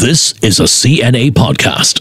This 0.00 0.32
is 0.42 0.60
a 0.60 0.62
CNA 0.62 1.32
podcast. 1.32 2.00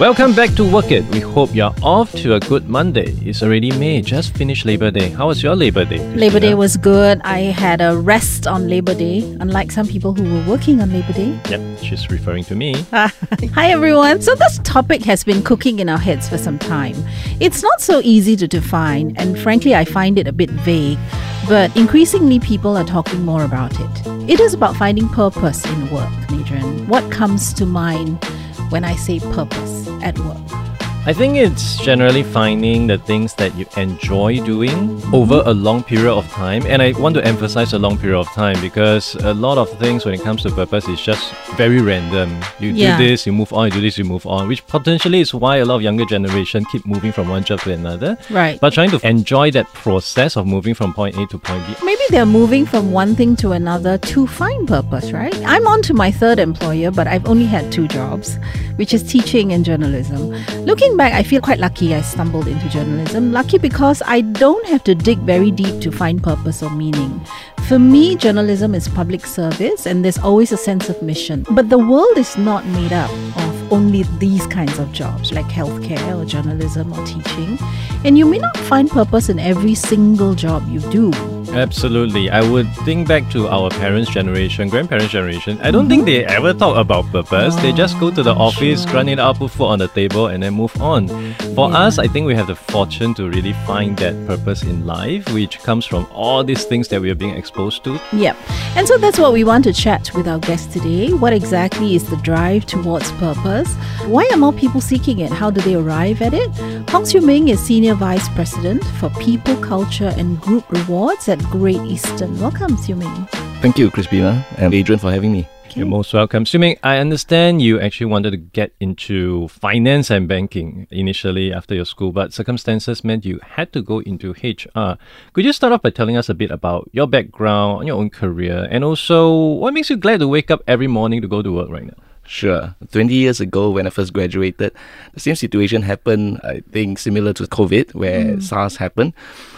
Welcome 0.00 0.34
back 0.34 0.54
to 0.54 0.64
Work 0.64 0.92
It. 0.92 1.04
We 1.10 1.20
hope 1.20 1.54
you're 1.54 1.74
off 1.82 2.10
to 2.12 2.32
a 2.32 2.40
good 2.40 2.70
Monday. 2.70 3.14
It's 3.20 3.42
already 3.42 3.70
May, 3.72 4.00
just 4.00 4.34
finished 4.34 4.64
Labor 4.64 4.90
Day. 4.90 5.10
How 5.10 5.26
was 5.26 5.42
your 5.42 5.54
Labor 5.54 5.84
Day? 5.84 5.98
Labor 6.14 6.40
Day 6.40 6.54
was 6.54 6.78
good. 6.78 7.20
I 7.22 7.40
had 7.40 7.82
a 7.82 7.98
rest 7.98 8.46
on 8.46 8.66
Labor 8.66 8.94
Day, 8.94 9.20
unlike 9.40 9.70
some 9.70 9.86
people 9.86 10.14
who 10.14 10.22
were 10.22 10.42
working 10.50 10.80
on 10.80 10.90
Labor 10.90 11.12
Day. 11.12 11.38
Yep, 11.50 11.80
she's 11.82 12.10
referring 12.10 12.44
to 12.44 12.54
me. 12.54 12.82
Ah, 12.94 13.14
hi, 13.52 13.72
everyone. 13.72 14.22
So, 14.22 14.34
this 14.34 14.58
topic 14.64 15.02
has 15.02 15.22
been 15.22 15.42
cooking 15.42 15.80
in 15.80 15.90
our 15.90 15.98
heads 15.98 16.30
for 16.30 16.38
some 16.38 16.58
time. 16.58 16.96
It's 17.38 17.62
not 17.62 17.82
so 17.82 18.00
easy 18.02 18.36
to 18.36 18.48
define, 18.48 19.14
and 19.18 19.38
frankly, 19.38 19.74
I 19.74 19.84
find 19.84 20.18
it 20.18 20.26
a 20.26 20.32
bit 20.32 20.48
vague, 20.48 20.98
but 21.46 21.76
increasingly 21.76 22.40
people 22.40 22.74
are 22.74 22.84
talking 22.84 23.22
more 23.22 23.44
about 23.44 23.78
it. 23.78 24.30
It 24.30 24.40
is 24.40 24.54
about 24.54 24.76
finding 24.76 25.10
purpose 25.10 25.62
in 25.66 25.90
work, 25.90 26.10
Adrian. 26.32 26.88
What 26.88 27.12
comes 27.12 27.52
to 27.52 27.66
mind 27.66 28.24
when 28.70 28.82
I 28.84 28.96
say 28.96 29.18
purpose 29.18 29.89
at 30.02 30.18
work? 30.18 30.69
I 31.06 31.14
think 31.14 31.36
it's 31.38 31.78
generally 31.78 32.22
finding 32.22 32.86
the 32.86 32.98
things 32.98 33.34
that 33.36 33.54
you 33.56 33.64
enjoy 33.78 34.38
doing 34.44 35.00
over 35.14 35.42
a 35.46 35.52
long 35.52 35.82
period 35.82 36.12
of 36.12 36.28
time. 36.30 36.62
And 36.66 36.82
I 36.82 36.92
want 36.92 37.14
to 37.14 37.24
emphasize 37.24 37.72
a 37.72 37.78
long 37.78 37.96
period 37.96 38.18
of 38.18 38.28
time 38.34 38.60
because 38.60 39.14
a 39.16 39.32
lot 39.32 39.56
of 39.56 39.70
things 39.78 40.04
when 40.04 40.12
it 40.12 40.20
comes 40.20 40.42
to 40.42 40.50
purpose 40.50 40.86
is 40.88 41.00
just 41.00 41.32
very 41.56 41.80
random. 41.80 42.38
You 42.60 42.70
Yeah. 42.72 42.98
do 42.98 43.08
this, 43.08 43.26
you 43.26 43.32
move 43.32 43.50
on, 43.52 43.64
you 43.68 43.70
do 43.72 43.80
this, 43.80 43.96
you 43.96 44.04
move 44.04 44.26
on, 44.26 44.46
which 44.46 44.64
potentially 44.66 45.20
is 45.20 45.32
why 45.32 45.56
a 45.56 45.64
lot 45.64 45.76
of 45.76 45.82
younger 45.82 46.04
generation 46.04 46.66
keep 46.70 46.84
moving 46.86 47.12
from 47.12 47.28
one 47.28 47.44
job 47.44 47.60
to 47.60 47.72
another. 47.72 48.18
Right. 48.28 48.60
But 48.60 48.74
trying 48.74 48.90
to 48.90 49.00
enjoy 49.08 49.50
that 49.52 49.72
process 49.72 50.36
of 50.36 50.46
moving 50.46 50.74
from 50.74 50.92
point 50.92 51.16
A 51.16 51.26
to 51.28 51.38
point 51.38 51.66
B. 51.66 51.74
Maybe 51.82 52.02
they're 52.10 52.26
moving 52.26 52.66
from 52.66 52.92
one 52.92 53.14
thing 53.16 53.36
to 53.36 53.52
another 53.52 53.96
to 54.12 54.26
find 54.26 54.68
purpose, 54.68 55.12
right? 55.12 55.34
I'm 55.46 55.66
on 55.66 55.80
to 55.82 55.94
my 55.94 56.10
third 56.12 56.38
employer, 56.38 56.90
but 56.90 57.06
I've 57.06 57.26
only 57.26 57.46
had 57.46 57.72
two 57.72 57.88
jobs, 57.88 58.38
which 58.76 58.92
is 58.92 59.02
teaching 59.02 59.52
and 59.54 59.64
journalism. 59.64 60.36
Looking 60.66 60.89
back, 60.96 61.12
I 61.12 61.22
feel 61.22 61.40
quite 61.40 61.58
lucky 61.58 61.94
I 61.94 62.00
stumbled 62.00 62.46
into 62.46 62.68
journalism. 62.68 63.32
Lucky 63.32 63.58
because 63.58 64.02
I 64.06 64.20
don't 64.20 64.66
have 64.66 64.84
to 64.84 64.94
dig 64.94 65.18
very 65.18 65.50
deep 65.50 65.80
to 65.82 65.90
find 65.90 66.22
purpose 66.22 66.62
or 66.62 66.70
meaning. 66.70 67.20
For 67.68 67.78
me, 67.78 68.16
journalism 68.16 68.74
is 68.74 68.88
public 68.88 69.26
service 69.26 69.86
and 69.86 70.04
there's 70.04 70.18
always 70.18 70.52
a 70.52 70.56
sense 70.56 70.88
of 70.88 71.00
mission. 71.02 71.44
But 71.50 71.68
the 71.68 71.78
world 71.78 72.16
is 72.16 72.36
not 72.36 72.66
made 72.66 72.92
up 72.92 73.10
of 73.36 73.72
only 73.72 74.02
these 74.18 74.46
kinds 74.46 74.78
of 74.78 74.92
jobs 74.92 75.32
like 75.32 75.46
healthcare 75.46 76.20
or 76.20 76.24
journalism 76.24 76.92
or 76.92 77.06
teaching. 77.06 77.58
And 78.04 78.18
you 78.18 78.26
may 78.26 78.38
not 78.38 78.56
find 78.56 78.90
purpose 78.90 79.28
in 79.28 79.38
every 79.38 79.74
single 79.74 80.34
job 80.34 80.66
you 80.68 80.80
do. 80.90 81.39
Absolutely. 81.48 82.30
I 82.30 82.42
would 82.48 82.68
think 82.84 83.08
back 83.08 83.28
to 83.30 83.48
our 83.48 83.70
parents' 83.70 84.10
generation, 84.10 84.68
grandparents' 84.68 85.12
generation. 85.12 85.58
I 85.62 85.70
don't 85.70 85.88
think 85.88 86.04
they 86.04 86.24
ever 86.24 86.52
talk 86.52 86.76
about 86.76 87.06
purpose. 87.12 87.54
They 87.56 87.72
just 87.72 87.98
go 87.98 88.10
to 88.10 88.22
the 88.22 88.34
office, 88.34 88.84
grind 88.86 89.08
it 89.10 89.18
up, 89.18 89.38
put 89.38 89.50
food 89.50 89.66
on 89.66 89.78
the 89.78 89.88
table, 89.88 90.26
and 90.28 90.42
then 90.42 90.54
move 90.54 90.74
on. 90.80 91.08
For 91.54 91.70
Yeah. 91.70 91.78
us, 91.78 91.98
I 91.98 92.06
think 92.06 92.26
we 92.26 92.34
have 92.34 92.46
the 92.46 92.54
fortune 92.54 93.14
to 93.14 93.28
really 93.28 93.54
find 93.66 93.96
that 93.98 94.14
purpose 94.26 94.62
in 94.62 94.86
life, 94.86 95.28
which 95.32 95.58
comes 95.62 95.84
from 95.86 96.06
all 96.14 96.44
these 96.44 96.64
things 96.64 96.88
that 96.88 97.00
we 97.00 97.10
are 97.10 97.14
being 97.14 97.34
exposed 97.36 97.84
to. 97.84 97.98
Yep. 98.12 98.36
And 98.76 98.86
so 98.86 98.98
that's 98.98 99.18
what 99.18 99.32
we 99.32 99.44
want 99.44 99.64
to 99.64 99.72
chat 99.72 100.10
with 100.14 100.28
our 100.28 100.38
guest 100.38 100.72
today. 100.72 101.12
What 101.12 101.32
exactly 101.32 101.94
is 101.96 102.04
the 102.04 102.16
drive 102.16 102.66
towards 102.66 103.10
purpose? 103.12 103.72
Why 104.06 104.28
are 104.32 104.36
more 104.36 104.52
people 104.52 104.80
seeking 104.80 105.20
it? 105.20 105.30
How 105.32 105.50
do 105.50 105.60
they 105.60 105.74
arrive 105.74 106.22
at 106.22 106.34
it? 106.34 106.50
Hong 106.90 107.04
Siu 107.06 107.20
Ming 107.20 107.48
is 107.48 107.60
Senior 107.60 107.94
Vice 107.94 108.28
President 108.30 108.84
for 108.98 109.10
People, 109.20 109.56
Culture 109.56 110.12
and 110.16 110.40
Group 110.40 110.64
Rewards 110.70 111.28
at 111.30 111.38
Great 111.44 111.80
Eastern. 111.82 112.38
Welcome, 112.40 112.76
Siu 112.76 112.96
Ming. 112.96 113.26
Thank 113.62 113.78
you, 113.78 113.90
Crispina 113.90 114.44
and 114.58 114.74
Adrian, 114.74 114.98
for 114.98 115.12
having 115.12 115.32
me. 115.32 115.48
You're 115.76 115.86
most 115.86 116.12
welcome. 116.12 116.44
Siu 116.44 116.58
Ming, 116.58 116.76
I 116.82 116.98
understand 116.98 117.62
you 117.62 117.78
actually 117.78 118.06
wanted 118.06 118.32
to 118.32 118.36
get 118.36 118.72
into 118.80 119.46
finance 119.48 120.10
and 120.10 120.26
banking 120.26 120.88
initially 120.90 121.52
after 121.52 121.76
your 121.76 121.84
school, 121.84 122.10
but 122.10 122.32
circumstances 122.32 123.04
meant 123.04 123.24
you 123.24 123.38
had 123.42 123.72
to 123.74 123.80
go 123.80 124.00
into 124.00 124.32
HR. 124.42 124.98
Could 125.32 125.44
you 125.44 125.52
start 125.52 125.72
off 125.72 125.82
by 125.82 125.90
telling 125.90 126.16
us 126.16 126.28
a 126.28 126.34
bit 126.34 126.50
about 126.50 126.90
your 126.92 127.06
background, 127.06 127.86
your 127.86 127.96
own 127.96 128.10
career, 128.10 128.66
and 128.68 128.82
also 128.82 129.30
what 129.32 129.72
makes 129.72 129.90
you 129.90 129.96
glad 129.96 130.18
to 130.18 130.26
wake 130.26 130.50
up 130.50 130.60
every 130.66 130.88
morning 130.88 131.22
to 131.22 131.28
go 131.28 131.40
to 131.40 131.52
work 131.52 131.70
right 131.70 131.86
now? 131.86 132.09
Sure. 132.30 132.76
20 132.92 133.12
years 133.12 133.40
ago, 133.40 133.70
when 133.70 133.88
I 133.88 133.90
first 133.90 134.12
graduated, 134.12 134.72
the 135.14 135.18
same 135.18 135.34
situation 135.34 135.82
happened, 135.82 136.40
I 136.44 136.60
think, 136.70 137.00
similar 137.00 137.32
to 137.32 137.42
COVID, 137.42 137.92
where 137.96 138.36
mm. 138.36 138.42
SARS 138.42 138.76
happened. 138.76 139.14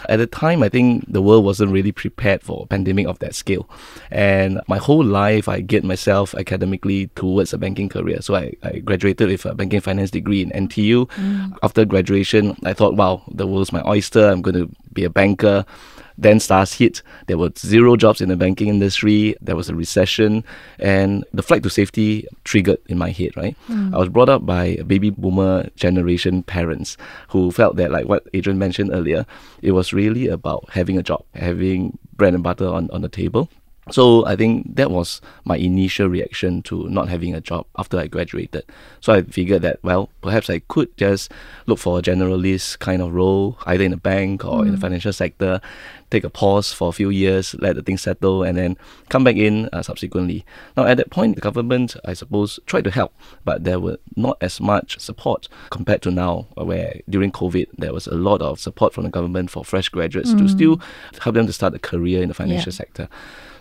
At 0.09 0.17
the 0.17 0.25
time, 0.25 0.63
I 0.63 0.69
think 0.69 1.05
the 1.07 1.21
world 1.21 1.45
wasn't 1.45 1.71
really 1.71 1.91
prepared 1.91 2.41
for 2.41 2.63
a 2.63 2.65
pandemic 2.65 3.05
of 3.05 3.19
that 3.19 3.35
scale. 3.35 3.69
And 4.09 4.59
my 4.67 4.77
whole 4.79 5.05
life, 5.05 5.47
I 5.47 5.61
geared 5.61 5.83
myself 5.83 6.33
academically 6.33 7.11
towards 7.13 7.53
a 7.53 7.59
banking 7.59 7.89
career. 7.89 8.23
So 8.23 8.33
I, 8.33 8.53
I 8.63 8.79
graduated 8.79 9.29
with 9.29 9.45
a 9.45 9.53
banking 9.53 9.79
finance 9.79 10.09
degree 10.09 10.41
in 10.41 10.49
NTU. 10.49 11.05
Mm. 11.11 11.55
After 11.61 11.85
graduation, 11.85 12.57
I 12.63 12.73
thought, 12.73 12.95
wow, 12.95 13.21
the 13.27 13.45
world's 13.45 13.71
my 13.71 13.83
oyster. 13.87 14.29
I'm 14.29 14.41
going 14.41 14.55
to 14.55 14.67
be 14.93 15.03
a 15.03 15.11
banker. 15.11 15.63
Then 16.17 16.39
SARS 16.39 16.73
hit. 16.73 17.01
There 17.27 17.37
were 17.37 17.51
zero 17.57 17.95
jobs 17.95 18.21
in 18.21 18.29
the 18.29 18.35
banking 18.35 18.67
industry. 18.67 19.35
There 19.41 19.55
was 19.55 19.69
a 19.69 19.75
recession, 19.75 20.43
and 20.79 21.25
the 21.33 21.43
flight 21.43 21.63
to 21.63 21.69
safety 21.69 22.27
triggered 22.43 22.79
in 22.87 22.97
my 22.97 23.09
head. 23.11 23.35
Right, 23.35 23.55
hmm. 23.67 23.93
I 23.93 23.97
was 23.97 24.09
brought 24.09 24.29
up 24.29 24.45
by 24.45 24.77
baby 24.87 25.09
boomer 25.09 25.69
generation 25.75 26.43
parents 26.43 26.97
who 27.29 27.51
felt 27.51 27.75
that, 27.77 27.91
like 27.91 28.07
what 28.07 28.27
Adrian 28.33 28.59
mentioned 28.59 28.91
earlier, 28.93 29.25
it 29.61 29.71
was 29.71 29.93
really 29.93 30.27
about 30.27 30.69
having 30.71 30.97
a 30.97 31.03
job, 31.03 31.25
having 31.33 31.97
bread 32.15 32.33
and 32.33 32.43
butter 32.43 32.67
on, 32.67 32.89
on 32.91 33.01
the 33.01 33.09
table. 33.09 33.49
So 33.91 34.25
I 34.25 34.35
think 34.35 34.75
that 34.75 34.91
was 34.91 35.19
my 35.43 35.57
initial 35.57 36.07
reaction 36.07 36.61
to 36.63 36.87
not 36.89 37.09
having 37.09 37.35
a 37.35 37.41
job 37.41 37.65
after 37.77 37.97
I 37.99 38.07
graduated. 38.07 38.63
So 39.01 39.11
I 39.13 39.23
figured 39.23 39.61
that 39.63 39.79
well, 39.83 40.09
perhaps 40.21 40.49
I 40.49 40.59
could 40.59 40.95
just 40.97 41.31
look 41.65 41.79
for 41.79 41.99
a 41.99 42.01
generalist 42.01 42.79
kind 42.79 43.01
of 43.01 43.13
role, 43.13 43.57
either 43.65 43.83
in 43.83 43.91
a 43.91 43.97
bank 43.97 44.45
or 44.45 44.65
in 44.65 44.71
the 44.71 44.77
financial 44.77 45.11
sector, 45.11 45.59
take 46.09 46.23
a 46.23 46.29
pause 46.29 46.71
for 46.71 46.89
a 46.89 46.91
few 46.93 47.09
years, 47.09 47.55
let 47.59 47.75
the 47.75 47.81
things 47.81 48.01
settle, 48.03 48.43
and 48.43 48.57
then 48.57 48.77
come 49.09 49.23
back 49.25 49.35
in 49.35 49.67
uh, 49.73 49.81
subsequently. 49.81 50.45
Now 50.77 50.85
at 50.85 50.95
that 50.97 51.09
point, 51.09 51.35
the 51.35 51.41
government, 51.41 51.97
I 52.05 52.13
suppose, 52.13 52.59
tried 52.65 52.85
to 52.85 52.91
help, 52.91 53.13
but 53.43 53.65
there 53.65 53.79
were 53.81 53.97
not 54.15 54.37
as 54.39 54.61
much 54.61 54.97
support 54.99 55.49
compared 55.71 56.01
to 56.03 56.11
now, 56.11 56.47
uh, 56.57 56.63
where 56.63 57.01
during 57.09 57.31
COVID 57.33 57.67
there 57.77 57.93
was 57.93 58.07
a 58.07 58.15
lot 58.15 58.41
of 58.41 58.59
support 58.61 58.93
from 58.93 59.03
the 59.03 59.09
government 59.09 59.49
for 59.51 59.65
fresh 59.65 59.89
graduates 59.89 60.33
to 60.33 60.47
still 60.47 60.79
help 61.21 61.35
them 61.35 61.47
to 61.47 61.53
start 61.53 61.73
a 61.75 61.79
career 61.79 62.21
in 62.21 62.29
the 62.29 62.33
financial 62.33 62.71
Yeah. 62.71 62.77
sector. 62.77 63.09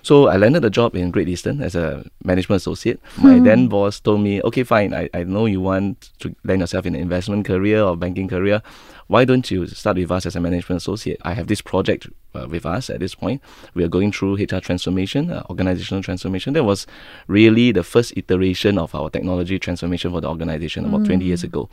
So 0.03 0.27
I 0.27 0.37
landed 0.37 0.65
a 0.65 0.71
job 0.71 0.97
in 0.97 1.11
Great 1.11 1.29
Eastern 1.29 1.63
as 1.63 1.75
a 1.75 2.05
management 2.25 2.61
associate. 2.61 3.01
My 3.19 3.39
hmm. 3.39 3.45
then 3.45 3.69
boss 3.69 4.01
told 4.01 4.21
me, 4.21 4.43
okay, 4.43 4.65
fine, 4.65 4.93
I, 4.93 5.09
I 5.15 5.23
know 5.25 5.47
you 5.47 5.61
want 5.61 6.11
to 6.21 6.35
land 6.45 6.61
yourself 6.61 6.87
in 6.87 6.95
an 6.95 7.01
investment 7.01 7.47
career 7.47 7.83
or 7.83 7.97
banking 7.97 8.29
career. 8.29 8.63
Why 9.07 9.25
don't 9.25 9.49
you 9.51 9.67
start 9.67 9.97
with 9.97 10.11
us 10.11 10.27
as 10.27 10.37
a 10.37 10.41
management 10.41 10.83
associate? 10.83 11.21
I 11.23 11.35
have 11.35 11.47
this 11.47 11.61
project 11.61 12.09
uh, 12.35 12.47
with 12.49 12.67
us 12.67 12.91
at 12.91 13.01
this 13.01 13.15
point. 13.15 13.41
We 13.75 13.85
are 13.85 13.89
going 13.89 14.13
through 14.13 14.37
HR 14.37 14.59
transformation, 14.59 15.31
uh, 15.31 15.43
organizational 15.51 16.03
transformation. 16.03 16.53
That 16.53 16.65
was 16.65 16.87
really 17.27 17.73
the 17.73 17.83
first 17.83 18.13
iteration 18.17 18.79
of 18.79 18.95
our 18.95 19.11
technology 19.11 19.59
transformation 19.59 20.13
for 20.13 20.21
the 20.21 20.29
organization 20.29 20.85
about 20.85 21.05
20 21.05 21.25
years 21.25 21.43
ago. 21.43 21.69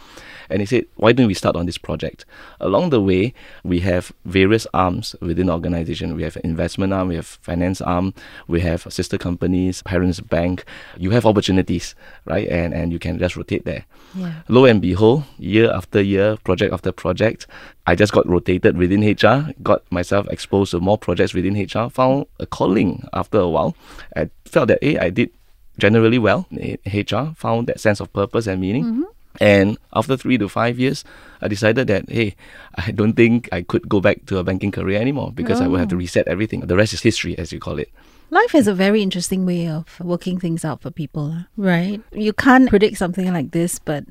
And 0.49 0.61
he 0.61 0.65
said, 0.65 0.85
why 0.95 1.11
don't 1.11 1.27
we 1.27 1.33
start 1.33 1.55
on 1.55 1.65
this 1.65 1.77
project? 1.77 2.25
Along 2.59 2.89
the 2.89 3.01
way, 3.01 3.33
we 3.63 3.79
have 3.81 4.11
various 4.25 4.67
arms 4.73 5.15
within 5.21 5.47
the 5.47 5.53
organization. 5.53 6.15
We 6.15 6.23
have 6.23 6.35
an 6.35 6.43
investment 6.43 6.93
arm, 6.93 7.09
we 7.09 7.15
have 7.15 7.25
finance 7.25 7.81
arm, 7.81 8.13
we 8.47 8.61
have 8.61 8.87
sister 8.89 9.17
companies, 9.17 9.81
parents 9.83 10.19
bank. 10.19 10.65
You 10.97 11.11
have 11.11 11.25
opportunities, 11.25 11.95
right? 12.25 12.47
And 12.47 12.73
and 12.73 12.91
you 12.91 12.99
can 12.99 13.19
just 13.19 13.35
rotate 13.35 13.65
there. 13.65 13.85
Yeah. 14.15 14.41
Lo 14.47 14.65
and 14.65 14.81
behold, 14.81 15.23
year 15.37 15.71
after 15.71 16.01
year, 16.01 16.37
project 16.37 16.73
after 16.73 16.91
project, 16.91 17.47
I 17.85 17.95
just 17.95 18.13
got 18.13 18.27
rotated 18.27 18.77
within 18.77 19.01
HR, 19.01 19.53
got 19.63 19.81
myself 19.91 20.27
exposed 20.27 20.48
to 20.49 20.79
more 20.79 20.97
projects 20.97 21.33
within 21.33 21.55
HR, 21.55 21.89
found 21.89 22.25
a 22.39 22.45
calling 22.45 23.03
after 23.13 23.39
a 23.39 23.47
while. 23.47 23.75
I 24.15 24.29
felt 24.45 24.67
that 24.67 24.79
hey, 24.81 24.97
I 24.97 25.09
did 25.09 25.29
generally 25.77 26.19
well 26.19 26.47
in 26.51 26.77
HR, 26.85 27.33
found 27.35 27.67
that 27.67 27.79
sense 27.79 27.99
of 27.99 28.11
purpose 28.13 28.47
and 28.47 28.59
meaning. 28.59 28.85
Mm-hmm. 28.85 29.03
And 29.39 29.77
after 29.93 30.17
three 30.17 30.37
to 30.37 30.49
five 30.49 30.79
years, 30.79 31.05
I 31.41 31.47
decided 31.47 31.87
that 31.87 32.09
hey, 32.09 32.35
I 32.75 32.91
don't 32.91 33.13
think 33.13 33.47
I 33.51 33.61
could 33.61 33.87
go 33.87 34.01
back 34.01 34.25
to 34.25 34.37
a 34.37 34.43
banking 34.43 34.71
career 34.71 34.99
anymore 34.99 35.31
because 35.33 35.61
I 35.61 35.67
would 35.67 35.79
have 35.79 35.89
to 35.89 35.97
reset 35.97 36.27
everything. 36.27 36.61
The 36.61 36.75
rest 36.75 36.93
is 36.93 37.01
history, 37.01 37.37
as 37.37 37.51
you 37.51 37.59
call 37.59 37.79
it. 37.79 37.89
Life 38.31 38.51
has 38.51 38.67
a 38.67 38.75
very 38.75 39.01
interesting 39.01 39.43
way 39.45 39.67
of 39.67 39.99
working 39.99 40.39
things 40.39 40.63
out 40.63 40.81
for 40.81 40.91
people, 40.91 41.33
ah. 41.35 41.47
right? 41.57 42.01
You 42.11 42.31
can't 42.31 42.69
predict 42.69 42.97
something 42.97 43.33
like 43.33 43.51
this, 43.51 43.79
but 43.79 44.05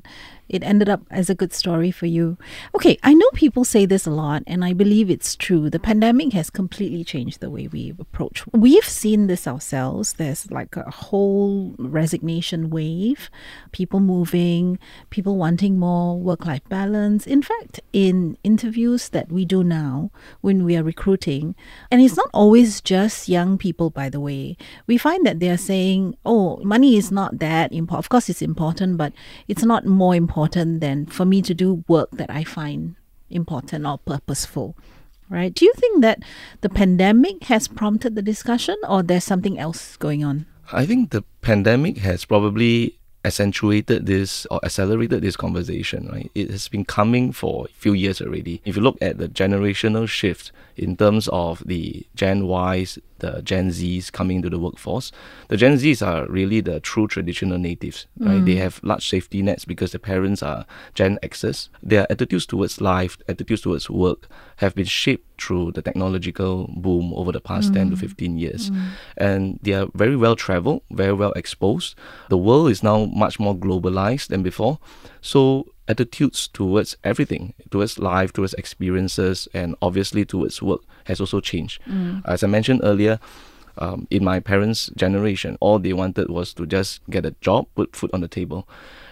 it 0.49 0.63
ended 0.63 0.89
up 0.89 1.01
as 1.11 1.29
a 1.29 1.35
good 1.35 1.53
story 1.53 1.91
for 1.91 2.07
you. 2.07 2.37
Okay, 2.75 2.97
I 3.03 3.13
know 3.13 3.29
people 3.33 3.63
say 3.63 3.85
this 3.85 4.07
a 4.07 4.11
lot, 4.11 4.43
and 4.47 4.65
I 4.65 4.73
believe 4.73 5.09
it's 5.09 5.35
true. 5.35 5.69
The 5.69 5.79
pandemic 5.79 6.33
has 6.33 6.49
completely 6.49 7.03
changed 7.03 7.39
the 7.39 7.51
way 7.51 7.67
we 7.67 7.93
approach. 7.99 8.43
We've 8.51 8.83
seen 8.83 9.27
this 9.27 9.47
ourselves. 9.47 10.13
There's 10.13 10.49
like 10.51 10.75
a 10.75 10.89
whole 10.89 11.75
resignation 11.77 12.71
wave, 12.71 13.29
people 13.71 13.99
moving, 13.99 14.79
people 15.11 15.37
wanting 15.37 15.77
more 15.77 16.19
work 16.19 16.45
life 16.45 16.67
balance. 16.67 17.27
In 17.27 17.43
fact, 17.43 17.79
in 17.93 18.35
interviews 18.43 19.09
that 19.09 19.31
we 19.31 19.45
do 19.45 19.63
now 19.63 20.09
when 20.41 20.65
we 20.65 20.75
are 20.75 20.83
recruiting, 20.83 21.55
and 21.91 22.01
it's 22.01 22.17
not 22.17 22.29
always 22.33 22.81
just 22.81 23.29
young 23.29 23.57
people, 23.57 23.91
by 23.91 24.08
the 24.09 24.19
way, 24.19 24.57
we 24.87 24.97
find 24.97 25.25
that 25.25 25.39
they 25.39 25.49
are 25.49 25.57
saying, 25.57 26.15
oh, 26.25 26.57
money 26.63 26.97
is 26.97 27.11
not 27.11 27.39
that 27.39 27.71
important. 27.71 28.05
Of 28.05 28.09
course, 28.09 28.29
it's 28.29 28.41
important, 28.41 28.97
but 28.97 29.13
it's 29.47 29.63
not 29.63 29.85
more 29.85 30.15
important 30.15 30.81
than 30.81 31.05
for 31.05 31.25
me 31.25 31.41
to 31.41 31.53
do 31.53 31.83
work 31.87 32.09
that 32.11 32.29
I 32.29 32.43
find 32.43 32.95
important 33.29 33.85
or 33.85 33.97
purposeful. 33.99 34.75
Right? 35.29 35.53
Do 35.53 35.63
you 35.63 35.73
think 35.77 36.01
that 36.01 36.23
the 36.61 36.69
pandemic 36.69 37.43
has 37.43 37.67
prompted 37.67 38.15
the 38.15 38.23
discussion 38.23 38.75
or 38.87 39.03
there's 39.03 39.23
something 39.23 39.59
else 39.59 39.95
going 39.97 40.23
on? 40.23 40.47
I 40.71 40.87
think 40.87 41.11
the 41.11 41.23
pandemic 41.41 41.99
has 41.99 42.25
probably 42.25 42.99
accentuated 43.25 44.05
this 44.05 44.47
or 44.49 44.59
accelerated 44.63 45.21
this 45.21 45.35
conversation, 45.35 46.07
right? 46.11 46.31
It 46.35 46.49
has 46.49 46.67
been 46.67 46.85
coming 46.85 47.31
for 47.31 47.65
a 47.65 47.73
few 47.73 47.93
years 47.93 48.21
already. 48.21 48.61
If 48.65 48.75
you 48.75 48.81
look 48.81 48.97
at 49.01 49.17
the 49.17 49.27
generational 49.27 50.07
shift 50.07 50.51
in 50.77 50.95
terms 50.95 51.27
of 51.29 51.61
the 51.65 52.05
Gen 52.15 52.45
Ys, 52.45 52.97
the 53.19 53.41
Gen 53.41 53.69
Zs 53.69 54.11
coming 54.11 54.37
into 54.37 54.49
the 54.49 54.59
workforce, 54.59 55.11
the 55.47 55.57
Gen 55.57 55.77
Zs 55.77 56.05
are 56.05 56.27
really 56.27 56.61
the 56.61 56.79
true 56.79 57.07
traditional 57.07 57.57
natives, 57.57 58.07
right? 58.19 58.43
They 58.43 58.55
mm. 58.55 58.59
have 58.59 58.79
large 58.83 59.07
safety 59.07 59.41
nets 59.41 59.65
because 59.65 59.91
their 59.91 59.99
parents 59.99 60.43
are 60.43 60.65
Gen 60.93 61.17
Xs. 61.23 61.69
Their 61.83 62.11
attitudes 62.11 62.45
towards 62.45 62.81
life, 62.81 63.17
attitudes 63.27 63.61
towards 63.61 63.89
work 63.89 64.27
have 64.57 64.75
been 64.75 64.85
shaped 64.85 65.41
through 65.41 65.71
the 65.71 65.81
technological 65.81 66.69
boom 66.75 67.13
over 67.13 67.31
the 67.31 67.39
past 67.39 67.73
10 67.73 67.91
to 67.91 67.95
mm. 67.95 67.99
15 67.99 68.37
years. 68.37 68.69
Mm. 68.69 68.87
And 69.17 69.59
they 69.61 69.73
are 69.73 69.87
very 69.93 70.15
well 70.15 70.35
traveled, 70.35 70.81
very 70.91 71.13
well 71.13 71.31
exposed. 71.33 71.95
The 72.29 72.37
world 72.37 72.69
is 72.69 72.83
now 72.83 73.05
much 73.05 73.39
more 73.39 73.55
globalized 73.55 74.27
than 74.27 74.43
before. 74.43 74.79
So 75.21 75.67
attitudes 75.89 76.47
towards 76.47 76.95
everything, 77.03 77.53
towards 77.71 77.99
life, 77.99 78.31
towards 78.31 78.53
experiences, 78.53 79.47
and 79.53 79.75
obviously 79.81 80.23
towards 80.23 80.61
work 80.61 80.81
has 81.05 81.19
also 81.19 81.41
changed. 81.41 81.81
As 82.25 82.43
I 82.43 82.47
mentioned 82.47 82.81
earlier, 82.83 83.19
um, 83.79 84.07
in 84.09 84.23
my 84.23 84.39
parents' 84.39 84.91
generation, 84.95 85.57
all 85.59 85.79
they 85.79 85.93
wanted 85.93 86.29
was 86.29 86.53
to 86.55 86.65
just 86.65 87.01
get 87.09 87.25
a 87.25 87.35
job, 87.41 87.67
put 87.75 87.95
food 87.95 88.11
on 88.13 88.21
the 88.21 88.27
table. 88.27 88.67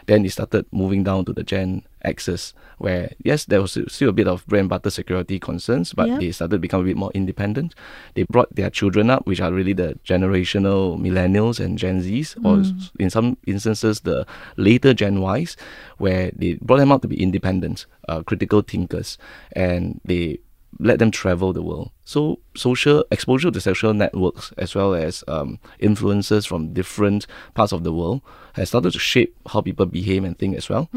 Then 0.07 0.25
it 0.25 0.31
started 0.31 0.65
moving 0.71 1.03
down 1.03 1.25
to 1.25 1.33
the 1.33 1.43
Gen 1.43 1.83
X's, 2.01 2.53
where 2.77 3.11
yes, 3.23 3.45
there 3.45 3.61
was 3.61 3.77
still 3.89 4.09
a 4.09 4.13
bit 4.13 4.27
of 4.27 4.45
bread 4.47 4.61
and 4.61 4.69
butter 4.69 4.89
security 4.89 5.39
concerns, 5.39 5.93
but 5.93 6.07
Yep. 6.07 6.19
they 6.19 6.31
started 6.31 6.55
to 6.55 6.59
become 6.59 6.81
a 6.81 6.85
bit 6.85 6.95
more 6.97 7.11
independent. 7.13 7.75
They 8.15 8.23
brought 8.23 8.55
their 8.55 8.69
children 8.69 9.09
up, 9.09 9.27
which 9.27 9.41
are 9.41 9.51
really 9.51 9.73
the 9.73 9.99
generational 10.05 10.97
millennials 10.99 11.59
and 11.59 11.77
Gen 11.77 12.01
Zs, 12.01 12.35
or 12.45 12.63
in 12.99 13.09
some 13.09 13.37
instances 13.45 13.99
the 14.01 14.25
later 14.55 14.93
Gen 14.93 15.21
Ys, 15.21 15.57
where 15.97 16.31
they 16.35 16.53
brought 16.61 16.77
them 16.77 16.91
up 16.91 17.01
to 17.01 17.07
be 17.07 17.21
independent, 17.21 17.85
uh, 18.07 18.23
critical 18.23 18.61
thinkers, 18.61 19.17
and 19.53 19.99
they 20.05 20.39
let 20.79 20.99
them 20.99 21.11
travel 21.11 21.53
the 21.53 21.61
world. 21.61 21.91
So 22.05 22.39
social 22.55 23.03
exposure 23.11 23.51
to 23.51 23.59
social 23.61 23.93
networks 23.93 24.53
as 24.57 24.75
well 24.75 24.93
as 24.93 25.23
um, 25.27 25.59
influences 25.79 26.45
from 26.45 26.73
different 26.73 27.25
parts 27.55 27.71
of 27.73 27.83
the 27.83 27.93
world 27.93 28.21
has 28.53 28.69
started 28.69 28.93
to 28.93 28.99
shape 28.99 29.35
how 29.47 29.61
people 29.61 29.85
behave 29.85 30.23
and 30.23 30.37
think 30.37 30.55
as 30.55 30.69
well. 30.69 30.89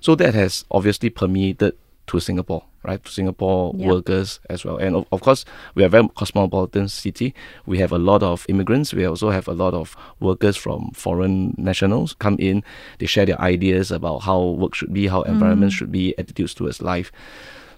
So 0.00 0.14
that 0.16 0.34
has 0.34 0.64
obviously 0.70 1.10
permeated 1.10 1.76
to 2.08 2.20
Singapore, 2.20 2.64
right? 2.82 3.02
To 3.02 3.10
Singapore 3.10 3.72
workers 3.72 4.40
as 4.50 4.64
well. 4.64 4.76
And 4.76 4.96
of, 4.96 5.06
of 5.12 5.20
course, 5.20 5.44
we 5.74 5.82
are 5.84 5.86
a 5.86 5.88
very 5.88 6.08
cosmopolitan 6.16 6.88
city. 6.88 7.32
We 7.64 7.78
have 7.78 7.92
a 7.92 7.98
lot 7.98 8.22
of 8.22 8.44
immigrants. 8.48 8.92
We 8.92 9.04
also 9.06 9.30
have 9.30 9.46
a 9.46 9.52
lot 9.52 9.72
of 9.72 9.96
workers 10.20 10.56
from 10.56 10.90
foreign 10.94 11.54
nationals 11.56 12.14
come 12.18 12.36
in. 12.38 12.64
They 12.98 13.06
share 13.06 13.24
their 13.24 13.40
ideas 13.40 13.92
about 13.92 14.18
how 14.22 14.42
work 14.42 14.74
should 14.74 14.92
be, 14.92 15.06
how 15.06 15.22
environment 15.22 15.72
should 15.72 15.92
be, 15.92 16.12
attitudes 16.18 16.54
towards 16.54 16.82
life. 16.82 17.12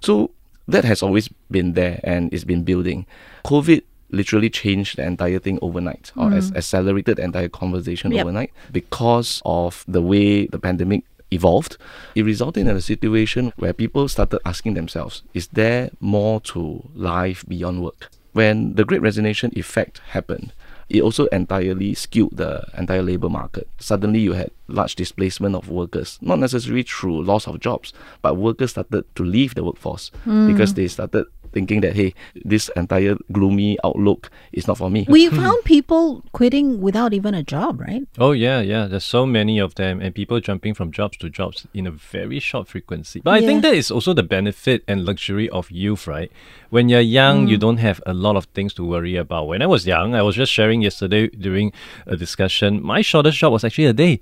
So 0.01 0.31
that 0.69 0.85
has 0.85 1.03
always 1.03 1.29
been 1.51 1.73
there 1.75 2.01
and 2.05 2.33
it's 2.33 2.45
been 2.45 2.65
building. 2.65 3.07
COVID 3.45 3.83
literally 4.11 4.51
changed 4.51 4.97
the 4.97 5.05
entire 5.05 5.39
thing 5.39 5.59
overnight 5.61 6.13
or 6.17 6.27
mm-hmm. 6.27 6.39
as 6.39 6.53
accelerated 6.53 7.17
the 7.17 7.25
entire 7.25 7.49
conversation 7.49 8.13
Yep. 8.13 8.25
overnight 8.25 8.53
because 8.73 9.43
of 9.45 9.85
the 9.89 10.01
way 10.01 10.47
the 10.47 10.59
pandemic 10.59 11.05
evolved. 11.31 11.77
It 12.15 12.25
resulted 12.25 12.67
in 12.67 12.77
a 12.77 12.81
situation 12.81 13.53
where 13.57 13.73
people 13.73 14.09
started 14.09 14.41
asking 14.45 14.75
themselves, 14.75 15.23
is 15.35 15.49
there 15.49 15.91
more 16.01 16.41
to 16.53 16.89
life 16.95 17.45
beyond 17.47 17.83
work? 17.83 18.11
When 18.33 18.75
the 18.75 18.85
great 18.85 19.03
resignation 19.03 19.53
effect 19.55 20.01
happened, 20.11 20.53
it 20.89 21.03
also 21.03 21.27
entirely 21.27 21.95
skewed 21.95 22.31
the 22.33 22.65
entire 22.77 23.03
labor 23.03 23.29
market. 23.29 23.69
Suddenly, 23.79 24.21
you 24.21 24.33
had 24.33 24.51
large 24.69 24.95
displacement 24.95 25.55
of 25.55 25.69
workers, 25.69 26.19
not 26.21 26.39
necessarily 26.39 26.83
through 26.83 27.23
loss 27.23 27.47
of 27.47 27.61
jobs, 27.61 27.93
but 28.23 28.37
workers 28.37 28.71
started 28.71 29.05
to 29.15 29.25
leave 29.25 29.55
the 29.55 29.65
workforce 29.65 30.11
hmm. 30.25 30.47
because 30.47 30.75
they 30.75 30.89
started 30.89 31.27
thinking 31.55 31.81
that, 31.81 31.95
hey, 31.97 32.13
this 32.45 32.69
entire 32.77 33.17
gloomy 33.33 33.79
outlook 33.85 34.31
is 34.53 34.67
not 34.69 34.77
for 34.77 34.91
me. 34.91 35.07
We 35.09 35.29
found 35.43 35.65
people 35.65 36.23
quitting 36.33 36.81
without 36.83 37.15
even 37.15 37.33
a 37.33 37.43
job, 37.43 37.81
right? 37.81 38.03
Oh 38.19 38.33
yeah, 38.33 38.61
yeah. 38.61 38.85
There's 38.87 39.05
so 39.07 39.25
many 39.25 39.59
of 39.59 39.77
them, 39.77 40.01
and 40.03 40.15
people 40.15 40.41
jumping 40.41 40.75
from 40.75 40.91
jobs 40.93 41.17
to 41.19 41.31
jobs 41.31 41.67
in 41.73 41.87
a 41.87 41.91
very 41.91 42.41
short 42.41 42.69
frequency. 42.69 43.21
But 43.25 43.35
I 43.35 43.41
think 43.41 43.63
that 43.63 43.75
is 43.75 43.91
also 43.91 44.13
the 44.13 44.23
benefit 44.37 44.83
and 44.87 45.05
luxury 45.07 45.49
of 45.49 45.71
youth, 45.71 46.07
right? 46.07 46.31
When 46.71 46.89
you're 46.91 47.01
young, 47.21 47.47
Mm. 47.47 47.51
you 47.51 47.57
don't 47.57 47.79
have 47.79 48.01
a 48.05 48.13
lot 48.13 48.37
of 48.37 48.45
things 48.57 48.75
to 48.75 48.85
worry 48.85 49.15
about. 49.17 49.47
When 49.49 49.63
I 49.63 49.67
was 49.67 49.87
young, 49.87 50.15
I 50.15 50.23
was 50.23 50.35
just 50.35 50.53
sharing 50.53 50.83
yesterday 50.83 51.29
during 51.29 51.73
a 52.07 52.17
discussion. 52.17 52.83
My 52.83 53.01
shortest 53.03 53.39
job 53.39 53.53
was 53.53 53.63
actually 53.65 53.87
a 53.87 53.93
day. 53.93 54.21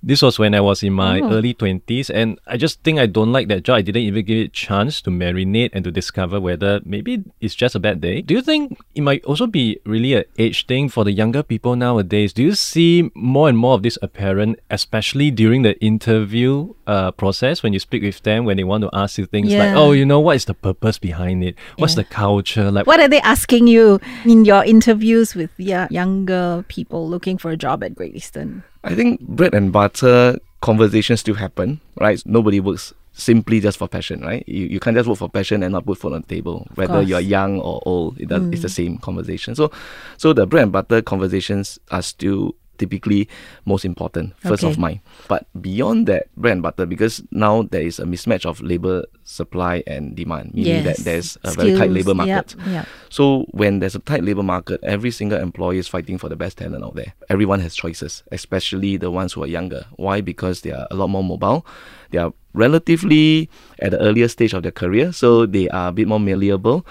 This 0.00 0.22
was 0.22 0.38
when 0.38 0.54
I 0.54 0.60
was 0.60 0.82
in 0.84 0.92
my 0.92 1.18
Oh. 1.20 1.32
early 1.32 1.54
20s, 1.54 2.08
and 2.08 2.38
I 2.46 2.56
just 2.56 2.84
think 2.84 3.00
I 3.00 3.06
don't 3.06 3.32
like 3.32 3.48
that 3.48 3.64
job. 3.64 3.78
I 3.78 3.82
didn't 3.82 4.02
even 4.02 4.24
give 4.24 4.38
it 4.38 4.44
a 4.44 4.48
chance 4.54 5.02
to 5.02 5.10
marinate 5.10 5.70
and 5.72 5.82
to 5.82 5.90
discover 5.90 6.38
whether 6.40 6.80
maybe 6.84 7.24
it's 7.40 7.56
just 7.56 7.74
a 7.74 7.80
bad 7.80 8.00
day. 8.00 8.22
Do 8.22 8.34
you 8.34 8.42
think 8.42 8.78
it 8.94 9.00
might 9.02 9.24
also 9.24 9.48
be 9.48 9.80
really 9.84 10.14
an 10.14 10.24
age 10.38 10.66
thing 10.66 10.88
for 10.88 11.02
the 11.02 11.10
younger 11.10 11.42
people 11.42 11.74
nowadays? 11.74 12.32
Do 12.32 12.44
you 12.44 12.54
see 12.54 13.10
more 13.14 13.48
and 13.48 13.58
more 13.58 13.74
of 13.74 13.82
this 13.82 13.98
apparent, 14.00 14.60
especially 14.70 15.32
during 15.32 15.62
the 15.62 15.74
interview 15.82 16.74
uh, 16.86 17.10
process 17.10 17.62
when 17.62 17.72
you 17.72 17.80
speak 17.80 18.02
with 18.02 18.22
them, 18.22 18.44
when 18.44 18.56
they 18.56 18.64
want 18.64 18.82
to 18.82 18.90
ask 18.92 19.18
you 19.18 19.26
things 19.26 19.52
like, 19.52 19.74
oh, 19.74 19.90
you 19.92 20.06
know, 20.06 20.20
what 20.20 20.36
is 20.36 20.44
the 20.46 20.54
purpose 20.54 20.98
behind 20.98 21.42
it? 21.42 21.56
What's 21.76 21.94
Yeah. 21.98 22.02
the 22.02 22.08
culture? 22.08 22.70
Like, 22.70 22.86
What 22.86 23.00
are 23.00 23.08
they 23.08 23.20
asking 23.20 23.66
you 23.66 23.98
in 24.24 24.44
your 24.44 24.64
interviews 24.64 25.34
with 25.34 25.50
yeah, 25.58 25.88
younger 25.90 26.64
people 26.68 27.08
looking 27.08 27.36
for 27.36 27.50
a 27.50 27.56
job 27.56 27.82
at 27.82 27.94
Great 27.94 28.14
Eastern? 28.14 28.62
I 28.84 28.94
think 28.94 29.20
bread 29.20 29.54
and 29.54 29.72
butter 29.72 30.38
conversations 30.60 31.20
still 31.20 31.34
happen, 31.34 31.80
right? 32.00 32.22
Nobody 32.26 32.60
works 32.60 32.92
simply 33.12 33.60
just 33.60 33.78
for 33.78 33.88
passion, 33.88 34.20
right? 34.20 34.44
You, 34.46 34.66
you 34.66 34.80
can't 34.80 34.96
just 34.96 35.08
work 35.08 35.18
for 35.18 35.28
passion 35.28 35.62
and 35.62 35.72
not 35.72 35.84
put 35.84 35.98
food 35.98 36.12
on 36.12 36.22
the 36.22 36.34
table. 36.34 36.66
Whether 36.74 36.94
course. 36.94 37.08
you're 37.08 37.20
young 37.20 37.60
or 37.60 37.82
old, 37.84 38.18
it 38.20 38.28
does, 38.28 38.42
it's 38.52 38.62
the 38.62 38.68
mm. 38.68 38.72
same 38.72 38.98
conversation. 38.98 39.54
So, 39.54 39.70
so 40.16 40.32
the 40.32 40.46
bread 40.46 40.64
and 40.64 40.72
butter 40.72 41.02
conversations 41.02 41.78
are 41.90 42.02
still 42.02 42.54
typically 42.78 43.28
most 43.66 43.84
important, 43.84 44.32
first 44.40 44.64
Okay. 44.64 44.72
of 44.72 44.78
mind. 44.78 45.00
But 45.28 45.46
beyond 45.60 46.06
that, 46.06 46.28
bread 46.36 46.52
and 46.52 46.62
butter, 46.62 46.86
because 46.86 47.22
now 47.30 47.62
there 47.62 47.82
is 47.82 47.98
a 47.98 48.04
mismatch 48.04 48.46
of 48.46 48.60
labor 48.62 49.04
supply 49.24 49.82
and 49.86 50.16
demand, 50.16 50.54
meaning 50.54 50.84
that 50.84 50.96
there's 50.98 51.36
a 51.44 51.50
very 51.52 51.76
tight 51.76 51.90
labor 51.90 52.14
market. 52.14 52.54
yep. 52.66 52.86
So 53.10 53.44
when 53.50 53.80
there's 53.80 53.94
a 53.94 54.00
tight 54.00 54.24
labor 54.24 54.42
market, 54.42 54.80
every 54.82 55.10
single 55.10 55.38
employer 55.38 55.74
is 55.78 55.88
fighting 55.88 56.16
for 56.18 56.28
the 56.28 56.36
best 56.36 56.58
talent 56.58 56.84
out 56.84 56.94
there. 56.94 57.12
Everyone 57.28 57.60
has 57.60 57.74
choices, 57.74 58.22
especially 58.32 58.96
the 58.96 59.10
ones 59.10 59.32
who 59.34 59.42
are 59.42 59.46
younger. 59.46 59.84
Why? 59.96 60.20
Because 60.20 60.62
they 60.62 60.72
are 60.72 60.86
a 60.90 60.94
lot 60.96 61.08
more 61.08 61.24
mobile. 61.24 61.66
They 62.10 62.18
are 62.18 62.32
relatively 62.54 63.50
at 63.80 63.90
the 63.92 64.00
earlier 64.00 64.28
stage 64.28 64.54
of 64.54 64.62
their 64.62 64.72
career, 64.72 65.12
so 65.12 65.44
they 65.46 65.68
are 65.68 65.88
a 65.88 65.92
bit 65.92 66.08
more 66.08 66.18
malleable, 66.18 66.84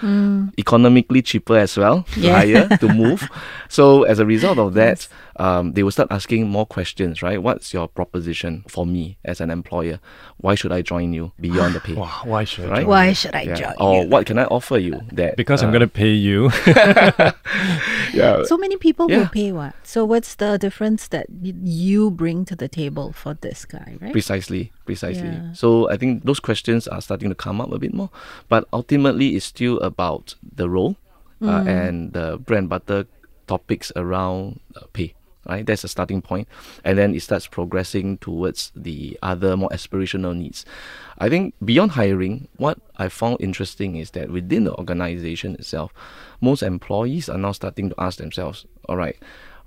economically 0.58 1.22
cheaper 1.22 1.56
as 1.58 1.76
well 1.76 2.04
Mm. 2.14 2.22
Yeah. 2.22 2.32
hire 2.32 2.78
to 2.78 2.88
move. 3.02 3.28
So 3.68 4.04
as 4.04 4.18
a 4.18 4.26
result 4.26 4.58
of 4.58 4.74
that, 4.74 5.08
um, 5.38 5.72
they 5.72 5.82
will 5.82 5.90
start 5.90 6.08
asking 6.10 6.48
more 6.48 6.66
questions. 6.66 7.22
Right? 7.22 7.42
What's 7.42 7.72
your 7.72 7.88
proposition 7.88 8.64
for 8.68 8.84
me 8.86 9.18
as 9.24 9.40
an 9.40 9.50
employer? 9.50 10.00
Why 10.38 10.54
should 10.54 10.72
I 10.72 10.82
join 10.82 11.12
you 11.12 11.32
beyond 11.40 11.74
the 11.74 11.80
pay? 11.80 11.94
wow, 12.02 12.20
why 12.24 12.44
should 12.44 12.66
I 12.66 12.68
Right? 12.68 12.80
join? 12.80 12.88
Why 12.88 13.12
should 13.12 13.34
I 13.34 13.42
Yeah. 13.42 13.54
join 13.54 13.74
Or 13.78 14.02
you? 14.04 14.08
what 14.10 14.26
can 14.26 14.38
I 14.38 14.44
offer 14.44 14.78
you 14.78 15.00
that 15.12 15.36
Because 15.36 15.62
I'm 15.62 15.68
uh, 15.70 15.72
going 15.72 15.82
to 15.88 15.88
pay 15.88 16.12
you. 16.12 16.50
yeah 18.12 18.42
So 18.44 18.56
many 18.58 18.76
people 18.76 19.08
will 19.08 19.28
pay 19.28 19.52
what? 19.52 19.74
So 19.84 20.04
what's 20.04 20.34
the 20.36 20.58
difference 20.58 21.08
that 21.08 21.26
you 21.42 22.10
bring 22.10 22.44
to 22.46 22.56
the 22.56 22.68
table 22.68 23.12
for 23.12 23.34
this 23.34 23.64
guy, 23.64 23.96
right? 24.00 24.12
Precisely. 24.12 24.72
Precisely. 24.86 25.28
Yeah. 25.28 25.52
So 25.52 25.90
I 25.90 25.96
think 25.96 26.24
those 26.24 26.40
questions 26.40 26.88
are 26.88 27.00
starting 27.00 27.28
to 27.28 27.34
come 27.34 27.60
up 27.60 27.72
a 27.72 27.78
bit 27.78 27.94
more, 27.94 28.10
but 28.48 28.66
ultimately 28.72 29.36
it's 29.36 29.44
still 29.46 29.78
about 29.80 30.34
the 30.42 30.68
role 30.68 30.96
uh, 31.42 31.62
Mm. 31.62 31.66
and 31.68 32.12
the 32.12 32.36
bread 32.38 32.58
and 32.58 32.68
butter 32.68 33.06
topics 33.46 33.92
around 33.94 34.58
uh, 34.76 34.86
pay. 34.92 35.14
Right, 35.46 35.64
that's 35.64 35.82
a 35.84 35.88
starting 35.88 36.20
point, 36.20 36.46
and 36.84 36.98
then 36.98 37.14
it 37.14 37.20
starts 37.20 37.46
progressing 37.46 38.18
towards 38.18 38.70
the 38.76 39.16
other 39.22 39.56
more 39.56 39.70
aspirational 39.70 40.36
needs. 40.36 40.66
I 41.18 41.30
think 41.30 41.54
beyond 41.64 41.92
hiring, 41.92 42.48
what 42.58 42.78
I 42.98 43.08
found 43.08 43.38
interesting 43.40 43.96
is 43.96 44.10
that 44.10 44.30
within 44.30 44.64
the 44.64 44.74
organization 44.74 45.54
itself, 45.54 45.92
most 46.42 46.62
employees 46.62 47.30
are 47.30 47.38
now 47.38 47.52
starting 47.52 47.88
to 47.88 47.94
ask 47.98 48.18
themselves, 48.18 48.66
"All 48.90 48.96
right, 48.98 49.16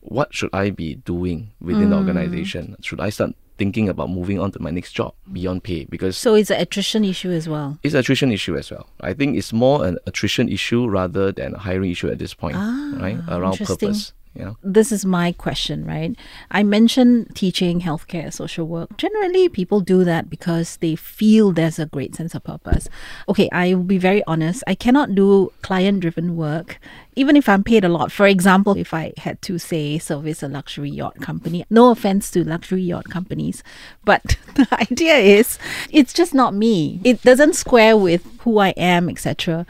what 0.02 0.36
should 0.36 0.52
I 0.54 0.70
be 0.70 0.96
doing 0.96 1.50
within 1.60 1.90
the 1.90 1.96
organization? 1.98 2.76
Should 2.82 3.00
I 3.00 3.10
start 3.10 3.32
thinking 3.58 3.90
about 3.90 4.10
moving 4.10 4.40
on 4.40 4.52
to 4.52 4.60
my 4.62 4.70
next 4.72 4.92
job 4.94 5.14
beyond 5.32 5.64
pay? 5.64 5.86
Because 5.86 6.16
So 6.18 6.36
it's 6.36 6.50
an 6.52 6.60
attrition 6.62 7.04
issue 7.06 7.32
as 7.32 7.48
well. 7.50 7.80
it's 7.82 7.94
an 7.96 8.00
attrition 8.02 8.32
issue 8.32 8.56
as 8.56 8.70
well. 8.70 8.88
I 9.00 9.14
think 9.14 9.36
it's 9.38 9.52
more 9.54 9.86
an 9.86 9.98
attrition 10.06 10.48
issue 10.50 10.88
rather 10.88 11.32
than 11.32 11.56
a 11.56 11.60
hiring 11.60 11.92
issue 11.92 12.10
at 12.10 12.20
this 12.20 12.34
point, 12.36 12.56
right? 12.56 13.18
Around 13.28 13.58
Ah, 13.62 13.66
purpose. 13.66 14.14
You 14.34 14.46
know? 14.46 14.58
this 14.64 14.92
is 14.92 15.06
my 15.06 15.34
question, 15.34 15.86
right? 15.86 16.16
I 16.50 16.64
mentioned 16.64 17.36
teaching 17.36 17.82
healthcare, 17.82 18.32
social 18.32 18.66
work. 18.66 18.96
Generally, 18.98 19.50
people 19.50 19.82
do 19.82 20.06
that 20.06 20.30
because 20.30 20.78
they 20.78 20.96
feel 20.96 21.52
there's 21.52 21.80
a 21.80 21.86
great 21.86 22.16
sense 22.16 22.34
of 22.34 22.44
purpose. 22.44 22.88
Okay, 23.28 23.50
I 23.52 23.74
will 23.74 23.84
be 23.84 23.98
very 23.98 24.24
honest. 24.28 24.64
I 24.68 24.76
cannot 24.76 25.16
do 25.16 25.52
client 25.62 26.00
driven 26.00 26.38
work, 26.38 26.80
even 27.16 27.36
if 27.36 27.50
I'm 27.50 27.64
paid 27.64 27.84
a 27.84 27.90
lot. 27.90 28.12
For 28.12 28.26
example, 28.28 28.78
if 28.78 28.94
I 28.94 29.14
had 29.18 29.42
to 29.44 29.58
say 29.58 29.98
service 29.98 30.42
a 30.42 30.48
luxury 30.48 30.90
yacht 30.90 31.20
company, 31.20 31.66
no 31.70 31.92
offense 31.92 32.32
to 32.32 32.44
luxury 32.44 32.84
yacht 32.84 33.10
companies, 33.10 33.64
but 34.06 34.38
the 34.56 34.68
idea 34.80 35.16
is 35.16 35.60
it's 35.92 36.14
just 36.14 36.34
not 36.34 36.54
me. 36.54 37.00
It 37.04 37.22
doesn't 37.22 37.56
square 37.56 37.98
with 37.98 38.26
who 38.42 38.60
I 38.60 38.70
am, 38.70 39.10
etc. 39.10 39.66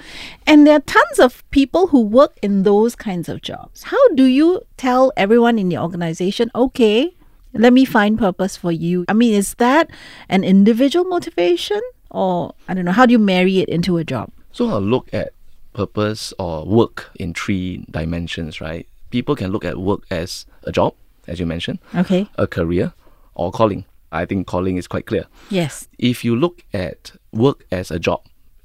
And 0.45 0.65
there 0.65 0.75
are 0.75 0.81
tons 0.81 1.19
of 1.19 1.49
people 1.51 1.87
who 1.87 2.01
work 2.01 2.37
in 2.41 2.63
those 2.63 2.95
kinds 2.95 3.27
of 3.29 3.41
jobs. 3.41 3.83
How 3.83 4.09
do 4.09 4.23
you 4.23 4.61
tell 4.77 5.11
everyone 5.17 5.57
in 5.57 5.69
the 5.69 5.77
organization, 5.77 6.51
okay, 6.53 7.13
let 7.53 7.73
me 7.73 7.85
find 7.85 8.17
purpose 8.17 8.55
for 8.55 8.71
you? 8.71 9.05
I 9.07 9.13
mean, 9.13 9.33
is 9.33 9.55
that 9.55 9.89
an 10.29 10.43
individual 10.43 11.05
motivation? 11.05 11.81
Or 12.09 12.53
I 12.67 12.73
don't 12.73 12.85
know, 12.85 12.91
how 12.91 13.05
do 13.05 13.13
you 13.13 13.19
marry 13.19 13.59
it 13.59 13.69
into 13.69 13.97
a 13.97 14.03
job? 14.03 14.31
So 14.51 14.69
I'll 14.69 14.81
look 14.81 15.13
at 15.13 15.33
purpose 15.73 16.33
or 16.39 16.65
work 16.65 17.09
in 17.15 17.33
three 17.33 17.85
dimensions, 17.89 18.61
right? 18.61 18.87
People 19.09 19.35
can 19.35 19.51
look 19.51 19.65
at 19.65 19.77
work 19.77 20.01
as 20.11 20.45
a 20.63 20.71
job, 20.71 20.93
as 21.27 21.39
you 21.39 21.45
mentioned, 21.45 21.79
Okay. 21.95 22.27
a 22.37 22.47
career, 22.47 22.93
or 23.35 23.51
calling. 23.51 23.85
I 24.11 24.25
think 24.25 24.47
calling 24.47 24.75
is 24.77 24.87
quite 24.87 25.05
clear. 25.05 25.25
Yes. 25.49 25.87
if 25.97 26.25
you 26.25 26.35
look 26.35 26.63
at 26.73 27.13
work 27.31 27.65
as 27.71 27.91
a 27.91 27.99
job, 27.99 28.21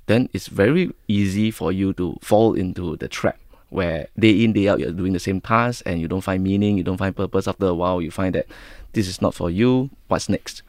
then 0.07 0.29
it's 0.33 0.47
very 0.49 0.91
easy 1.09 1.51
for 1.51 1.73
you 1.73 1.93
to 1.95 2.17
fall 2.23 2.55
into 2.55 2.97
the 2.97 3.09
trap 3.09 3.39
where 3.71 4.07
day 4.19 4.45
in, 4.45 4.53
day 4.53 4.69
out, 4.69 4.79
you're 4.79 4.93
doing 4.93 5.13
the 5.13 5.19
same 5.19 5.41
task 5.41 5.83
and 5.87 6.01
you 6.01 6.07
don't 6.07 6.21
find 6.21 6.43
meaning, 6.43 6.77
you 6.79 6.85
don't 6.85 6.97
find 6.97 7.15
purpose. 7.17 7.49
After 7.49 7.67
a 7.67 7.75
while, 7.75 8.01
you 8.01 8.11
find 8.13 8.35
that 8.37 8.47
this 8.93 9.09
is 9.09 9.21
not 9.21 9.35
for 9.35 9.51
you. 9.51 9.91
What's 10.07 10.29
next? 10.29 10.63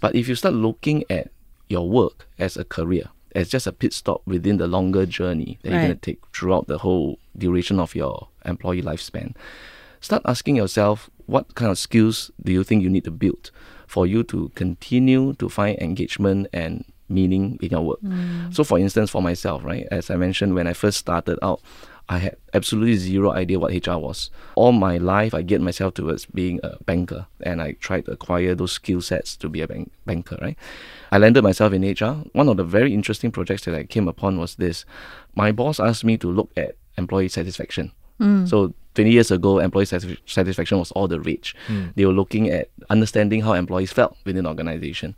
But 0.00 0.14
if 0.16 0.28
you 0.28 0.34
start 0.34 0.54
looking 0.54 1.04
at 1.08 1.30
your 1.68 1.88
work 1.88 2.26
as 2.38 2.56
a 2.56 2.64
career, 2.64 3.08
as 3.34 3.48
just 3.48 3.66
a 3.66 3.72
pit 3.72 3.92
stop 3.92 4.22
within 4.26 4.58
the 4.58 4.66
longer 4.66 5.06
journey 5.06 5.58
that 5.62 5.70
you're 5.70 5.80
going 5.80 5.92
to 5.92 6.00
take 6.00 6.20
throughout 6.34 6.66
the 6.66 6.78
whole 6.78 7.18
duration 7.36 7.78
of 7.78 7.94
your 7.94 8.28
employee 8.44 8.82
lifespan, 8.82 9.34
start 10.00 10.22
asking 10.24 10.56
yourself 10.56 11.10
what 11.26 11.54
kind 11.54 11.70
of 11.70 11.78
skills 11.78 12.30
do 12.42 12.52
you 12.52 12.64
think 12.64 12.82
you 12.82 12.90
need 12.90 13.04
to 13.04 13.10
build 13.10 13.50
for 13.86 14.06
you 14.06 14.22
to 14.24 14.50
continue 14.54 15.34
to 15.34 15.48
find 15.48 15.78
engagement 15.78 16.46
and 16.52 16.84
meaning 17.08 17.58
in 17.62 17.70
your 17.70 17.82
work. 17.82 18.00
Hmm. 18.00 18.50
So 18.50 18.64
for 18.64 18.78
instance 18.78 19.10
for 19.10 19.22
myself, 19.22 19.64
right, 19.64 19.86
as 19.90 20.10
I 20.10 20.16
mentioned 20.16 20.54
when 20.54 20.66
I 20.66 20.72
first 20.72 20.98
started 20.98 21.38
out, 21.42 21.60
I 22.12 22.18
had 22.18 22.36
absolutely 22.52 22.96
zero 22.96 23.32
idea 23.32 23.58
what 23.58 23.72
HR 23.72 23.96
was. 23.96 24.30
All 24.54 24.72
my 24.72 24.98
life 24.98 25.32
I 25.32 25.40
get 25.40 25.62
myself 25.62 25.94
towards 25.94 26.26
being 26.26 26.60
a 26.62 26.76
banker 26.84 27.26
and 27.40 27.62
I 27.62 27.72
tried 27.72 28.04
to 28.04 28.12
acquire 28.12 28.54
those 28.54 28.72
skill 28.72 29.00
sets 29.00 29.34
to 29.36 29.48
be 29.48 29.62
a 29.62 29.66
bank- 29.66 29.90
banker, 30.04 30.36
right? 30.42 30.58
I 31.10 31.16
landed 31.16 31.42
myself 31.42 31.72
in 31.72 31.82
HR. 31.82 32.22
One 32.32 32.50
of 32.50 32.58
the 32.58 32.64
very 32.64 32.92
interesting 32.92 33.30
projects 33.32 33.64
that 33.64 33.74
I 33.74 33.84
came 33.84 34.08
upon 34.08 34.38
was 34.38 34.56
this. 34.56 34.84
My 35.34 35.52
boss 35.52 35.80
asked 35.80 36.04
me 36.04 36.18
to 36.18 36.30
look 36.30 36.50
at 36.54 36.76
employee 36.98 37.28
satisfaction. 37.28 37.92
Hmm. 38.18 38.44
So 38.44 38.74
20 38.94 39.10
years 39.10 39.30
ago, 39.30 39.58
employee 39.58 39.86
satisf- 39.86 40.18
satisfaction 40.26 40.78
was 40.78 40.92
all 40.92 41.08
the 41.08 41.18
rage. 41.18 41.56
Hmm. 41.66 41.86
They 41.96 42.04
were 42.04 42.12
looking 42.12 42.50
at 42.50 42.68
understanding 42.90 43.40
how 43.40 43.54
employees 43.54 43.90
felt 43.90 44.18
within 44.26 44.44
the 44.44 44.50
organization. 44.50 45.14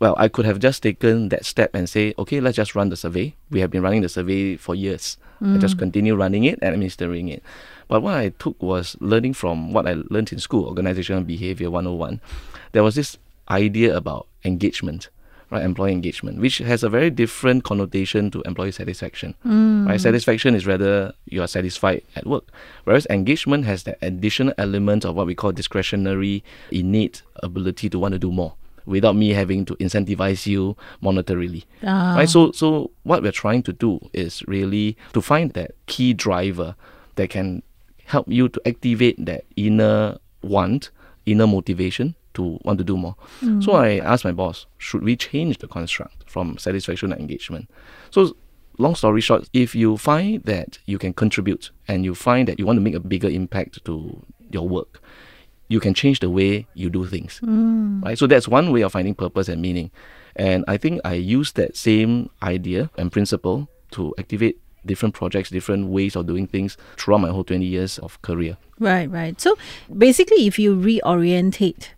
Well, 0.00 0.14
I 0.16 0.28
could 0.28 0.44
have 0.44 0.60
just 0.60 0.82
taken 0.82 1.28
that 1.30 1.44
step 1.44 1.74
and 1.74 1.88
say, 1.88 2.14
okay, 2.18 2.40
let's 2.40 2.56
just 2.56 2.74
run 2.74 2.88
the 2.88 2.96
survey. 2.96 3.34
We 3.50 3.60
have 3.60 3.70
been 3.70 3.82
running 3.82 4.02
the 4.02 4.08
survey 4.08 4.56
for 4.56 4.74
years. 4.74 5.16
I 5.40 5.56
just 5.58 5.76
mm. 5.76 5.80
continue 5.80 6.16
running 6.16 6.44
it 6.44 6.58
and 6.60 6.72
administering 6.72 7.28
it. 7.28 7.42
But 7.86 8.02
what 8.02 8.14
I 8.14 8.30
took 8.30 8.60
was 8.62 8.96
learning 9.00 9.34
from 9.34 9.72
what 9.72 9.86
I 9.86 9.94
learned 10.10 10.32
in 10.32 10.40
school, 10.40 10.66
Organizational 10.66 11.22
Behavior 11.22 11.70
101. 11.70 12.20
There 12.72 12.82
was 12.82 12.96
this 12.96 13.18
idea 13.48 13.96
about 13.96 14.26
engagement, 14.44 15.10
right? 15.50 15.64
Employee 15.64 15.92
engagement, 15.92 16.40
which 16.40 16.58
has 16.58 16.82
a 16.82 16.88
very 16.88 17.08
different 17.08 17.62
connotation 17.62 18.30
to 18.32 18.42
employee 18.42 18.72
satisfaction. 18.72 19.34
Mm. 19.46 19.88
Right? 19.88 20.00
Satisfaction 20.00 20.54
is 20.54 20.66
rather 20.66 21.12
you 21.26 21.40
are 21.40 21.46
satisfied 21.46 22.02
at 22.16 22.26
work, 22.26 22.44
whereas 22.84 23.06
engagement 23.08 23.64
has 23.64 23.84
that 23.84 23.98
additional 24.02 24.54
element 24.58 25.04
of 25.04 25.14
what 25.14 25.26
we 25.26 25.36
call 25.36 25.52
discretionary, 25.52 26.42
innate 26.72 27.22
ability 27.36 27.88
to 27.90 27.98
want 27.98 28.12
to 28.12 28.18
do 28.18 28.32
more 28.32 28.54
without 28.88 29.14
me 29.14 29.30
having 29.30 29.64
to 29.66 29.76
incentivize 29.76 30.46
you 30.46 30.76
monetarily. 31.02 31.64
Ah. 31.84 32.16
Right? 32.16 32.28
So 32.28 32.52
so 32.52 32.90
what 33.04 33.22
we're 33.22 33.32
trying 33.32 33.62
to 33.64 33.72
do 33.72 34.00
is 34.12 34.42
really 34.48 34.96
to 35.12 35.20
find 35.20 35.52
that 35.52 35.72
key 35.86 36.14
driver 36.14 36.74
that 37.16 37.30
can 37.30 37.62
help 38.04 38.26
you 38.28 38.48
to 38.48 38.60
activate 38.66 39.24
that 39.26 39.44
inner 39.56 40.18
want, 40.42 40.90
inner 41.26 41.46
motivation 41.46 42.14
to 42.34 42.58
want 42.64 42.78
to 42.78 42.84
do 42.84 42.96
more. 42.96 43.16
So 43.60 43.72
I 43.72 43.98
asked 43.98 44.24
my 44.24 44.32
boss, 44.32 44.66
should 44.78 45.02
we 45.02 45.16
change 45.16 45.58
the 45.58 45.68
construct 45.68 46.30
from 46.30 46.56
satisfaction 46.56 47.12
and 47.12 47.20
engagement? 47.20 47.68
So 48.10 48.34
long 48.78 48.94
story 48.94 49.20
short, 49.20 49.48
if 49.52 49.74
you 49.74 49.96
find 49.98 50.42
that 50.44 50.78
you 50.86 50.98
can 50.98 51.12
contribute 51.12 51.70
and 51.86 52.04
you 52.04 52.14
find 52.14 52.48
that 52.48 52.58
you 52.58 52.64
want 52.64 52.76
to 52.76 52.80
make 52.80 52.94
a 52.94 53.00
bigger 53.00 53.28
impact 53.28 53.84
to 53.84 54.24
your 54.50 54.66
work, 54.66 55.02
you 55.68 55.80
can 55.80 55.94
change 55.94 56.20
the 56.20 56.30
way 56.30 56.66
you 56.74 56.90
do 56.90 57.06
things. 57.06 57.40
Mm. 57.42 58.04
Right? 58.04 58.18
So 58.18 58.26
that's 58.26 58.48
one 58.48 58.72
way 58.72 58.82
of 58.82 58.92
finding 58.92 59.14
purpose 59.14 59.48
and 59.48 59.62
meaning. 59.62 59.90
And 60.36 60.64
I 60.68 60.76
think 60.76 61.00
I 61.04 61.14
use 61.14 61.52
that 61.52 61.76
same 61.76 62.30
idea 62.42 62.90
and 62.96 63.12
principle 63.12 63.68
to 63.92 64.14
activate 64.18 64.60
different 64.86 65.14
projects, 65.14 65.50
different 65.50 65.88
ways 65.88 66.16
of 66.16 66.26
doing 66.26 66.46
things 66.46 66.76
throughout 66.96 67.18
my 67.18 67.28
whole 67.28 67.44
20 67.44 67.64
years 67.64 67.98
of 67.98 68.20
career. 68.22 68.56
Right, 68.78 69.10
right. 69.10 69.40
So 69.40 69.56
basically, 69.96 70.46
if 70.46 70.58
you 70.58 70.76
reorientate 70.76 71.88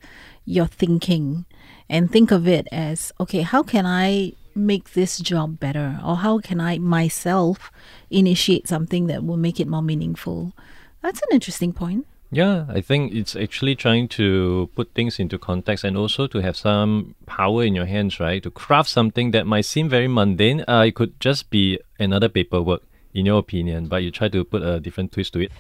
your 0.44 0.66
thinking 0.66 1.44
and 1.88 2.10
think 2.10 2.30
of 2.30 2.48
it 2.48 2.66
as, 2.72 3.12
okay, 3.20 3.42
how 3.42 3.62
can 3.62 3.86
I 3.86 4.32
make 4.54 4.92
this 4.94 5.18
job 5.18 5.60
better? 5.60 6.00
Or 6.04 6.16
how 6.16 6.38
can 6.38 6.60
I 6.60 6.78
myself 6.78 7.70
initiate 8.10 8.68
something 8.68 9.06
that 9.06 9.24
will 9.24 9.36
make 9.36 9.60
it 9.60 9.68
more 9.68 9.82
meaningful? 9.82 10.54
That's 11.02 11.20
an 11.20 11.28
interesting 11.32 11.72
point. 11.72 12.06
Yeah, 12.32 12.66
I 12.68 12.80
think 12.80 13.12
it's 13.12 13.34
actually 13.34 13.74
trying 13.74 14.06
to 14.10 14.70
put 14.76 14.94
things 14.94 15.18
into 15.18 15.36
context 15.36 15.82
and 15.82 15.96
also 15.96 16.28
to 16.28 16.38
have 16.38 16.56
some 16.56 17.16
power 17.26 17.64
in 17.64 17.74
your 17.74 17.86
hands, 17.86 18.20
right? 18.20 18.40
To 18.44 18.50
craft 18.52 18.88
something 18.88 19.32
that 19.32 19.48
might 19.48 19.64
seem 19.64 19.88
very 19.88 20.06
mundane. 20.06 20.64
Uh, 20.68 20.84
it 20.86 20.94
could 20.94 21.18
just 21.18 21.50
be 21.50 21.80
another 21.98 22.28
paperwork, 22.28 22.82
in 23.12 23.26
your 23.26 23.40
opinion, 23.40 23.88
but 23.88 24.04
you 24.04 24.12
try 24.12 24.28
to 24.28 24.44
put 24.44 24.62
a 24.62 24.78
different 24.78 25.10
twist 25.10 25.32
to 25.32 25.40
it. 25.40 25.52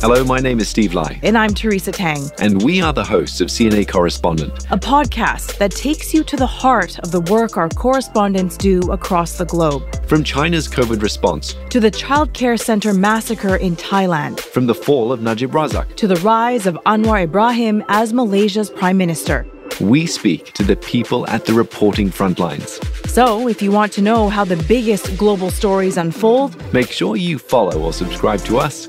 Hello, 0.00 0.22
my 0.22 0.38
name 0.38 0.60
is 0.60 0.68
Steve 0.68 0.92
Lai, 0.92 1.18
And 1.22 1.36
I'm 1.38 1.54
Teresa 1.54 1.90
Tang, 1.90 2.30
and 2.38 2.62
we 2.62 2.82
are 2.82 2.92
the 2.92 3.04
hosts 3.04 3.40
of 3.40 3.48
CNA 3.48 3.88
Correspondent. 3.88 4.66
a 4.70 4.76
podcast 4.76 5.56
that 5.58 5.70
takes 5.70 6.12
you 6.12 6.22
to 6.24 6.36
the 6.36 6.46
heart 6.46 6.98
of 6.98 7.10
the 7.10 7.20
work 7.22 7.56
our 7.56 7.70
correspondents 7.70 8.58
do 8.58 8.80
across 8.92 9.38
the 9.38 9.46
globe. 9.46 9.82
From 10.06 10.22
China's 10.22 10.68
COVID 10.68 11.00
response, 11.00 11.54
To 11.70 11.80
the 11.80 11.90
Child 11.90 12.34
Care 12.34 12.58
Center 12.58 12.92
massacre 12.92 13.56
in 13.56 13.76
Thailand, 13.76 14.40
from 14.40 14.66
the 14.66 14.74
fall 14.74 15.10
of 15.10 15.22
Najib 15.22 15.52
Razak, 15.52 15.96
to 15.96 16.06
the 16.06 16.16
rise 16.16 16.66
of 16.66 16.74
Anwar 16.84 17.22
Ibrahim 17.24 17.82
as 17.88 18.12
Malaysia's 18.12 18.68
Prime 18.70 18.98
Minister. 18.98 19.46
we 19.80 20.06
speak 20.06 20.52
to 20.52 20.62
the 20.62 20.76
people 20.76 21.26
at 21.28 21.46
the 21.46 21.52
reporting 21.54 22.10
front 22.10 22.38
lines. 22.38 22.78
So, 23.06 23.48
if 23.48 23.62
you 23.62 23.70
want 23.72 23.92
to 23.94 24.02
know 24.02 24.28
how 24.28 24.44
the 24.44 24.62
biggest 24.68 25.16
global 25.16 25.50
stories 25.50 25.96
unfold, 25.96 26.54
Make 26.74 26.90
sure 26.90 27.16
you 27.16 27.38
follow 27.38 27.80
or 27.80 27.92
subscribe 27.92 28.40
to 28.44 28.58
us 28.58 28.88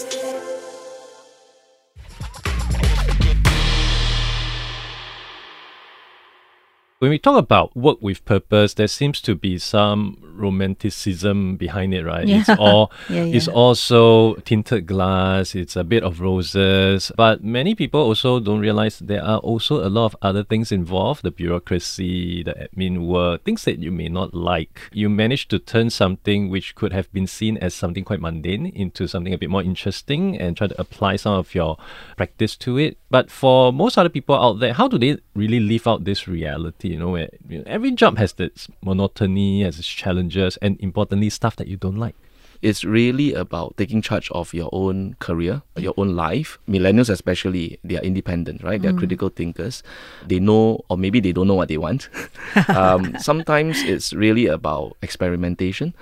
When 7.01 7.09
we 7.09 7.17
talk 7.17 7.39
about 7.39 7.75
work 7.75 7.97
with 7.99 8.23
purpose, 8.25 8.75
there 8.75 8.87
seems 8.87 9.21
to 9.21 9.33
be 9.33 9.57
some 9.57 10.19
romanticism 10.21 11.57
behind 11.57 11.95
it, 11.95 12.05
right? 12.05 12.29
It's 12.29 12.47
all 12.47 12.91
Yeah, 13.09 13.23
it's 13.23 13.47
also 13.47 14.35
tinted 14.45 14.85
glass, 14.85 15.55
it's 15.55 15.75
a 15.75 15.83
bit 15.83 16.03
of 16.03 16.21
roses. 16.21 17.11
But 17.17 17.43
many 17.43 17.73
people 17.73 18.01
also 18.01 18.39
don't 18.39 18.59
realize 18.59 18.99
there 18.99 19.23
are 19.23 19.39
also 19.39 19.83
a 19.83 19.89
lot 19.89 20.05
of 20.05 20.15
other 20.21 20.43
things 20.43 20.71
involved, 20.71 21.23
the 21.23 21.31
bureaucracy, 21.31 22.43
the 22.43 22.53
admin 22.53 23.07
work, 23.07 23.45
things 23.45 23.65
that 23.65 23.79
you 23.79 23.91
may 23.91 24.07
not 24.07 24.35
like. 24.35 24.81
You 24.93 25.09
managed 25.09 25.49
to 25.49 25.57
turn 25.57 25.89
something 25.89 26.51
which 26.51 26.75
could 26.75 26.93
have 26.93 27.11
been 27.11 27.25
seen 27.25 27.57
as 27.57 27.73
something 27.73 28.03
quite 28.03 28.21
mundane 28.21 28.67
into 28.67 29.07
something 29.07 29.33
a 29.33 29.39
bit 29.39 29.49
more 29.49 29.63
interesting 29.63 30.37
and 30.39 30.55
try 30.55 30.67
to 30.67 30.79
apply 30.79 31.15
some 31.15 31.33
of 31.33 31.55
your 31.55 31.77
practice 32.15 32.55
to 32.57 32.77
it. 32.77 32.99
But 33.09 33.31
for 33.31 33.73
most 33.73 33.97
other 33.97 34.09
people 34.09 34.35
out 34.35 34.59
there, 34.59 34.73
how 34.73 34.87
do 34.87 34.99
they 34.99 35.17
really 35.33 35.59
live 35.59 35.87
out 35.87 36.05
this 36.05 36.27
reality? 36.27 36.90
You 36.91 36.99
know, 36.99 37.09
where 37.09 37.29
you 37.47 37.59
know, 37.59 37.63
every 37.67 37.91
job 37.91 38.17
has 38.17 38.35
its 38.37 38.67
monotony, 38.83 39.63
has 39.63 39.79
its 39.79 39.87
challenges, 39.87 40.57
and 40.57 40.79
importantly, 40.79 41.29
stuff 41.29 41.55
that 41.55 41.67
you 41.67 41.77
don't 41.77 41.97
like. 41.97 42.15
It's 42.61 42.83
really 42.83 43.33
about 43.33 43.75
taking 43.77 44.03
charge 44.03 44.29
of 44.31 44.53
your 44.53 44.69
own 44.71 45.15
career, 45.17 45.63
your 45.77 45.95
own 45.97 46.15
life. 46.15 46.59
Millennials, 46.69 47.09
especially, 47.09 47.79
they 47.83 47.97
are 47.97 48.03
independent, 48.03 48.61
right? 48.63 48.79
They're 48.79 48.93
critical 48.93 49.29
thinkers. 49.29 49.81
They 50.27 50.39
know, 50.39 50.81
or 50.87 50.95
maybe 50.95 51.19
they 51.19 51.31
don't 51.31 51.47
know 51.47 51.55
what 51.55 51.69
they 51.69 51.77
want. 51.77 52.09
um, 52.69 53.17
sometimes 53.17 53.81
it's 53.81 54.13
really 54.13 54.45
about 54.45 54.95
experimentation, 55.01 55.95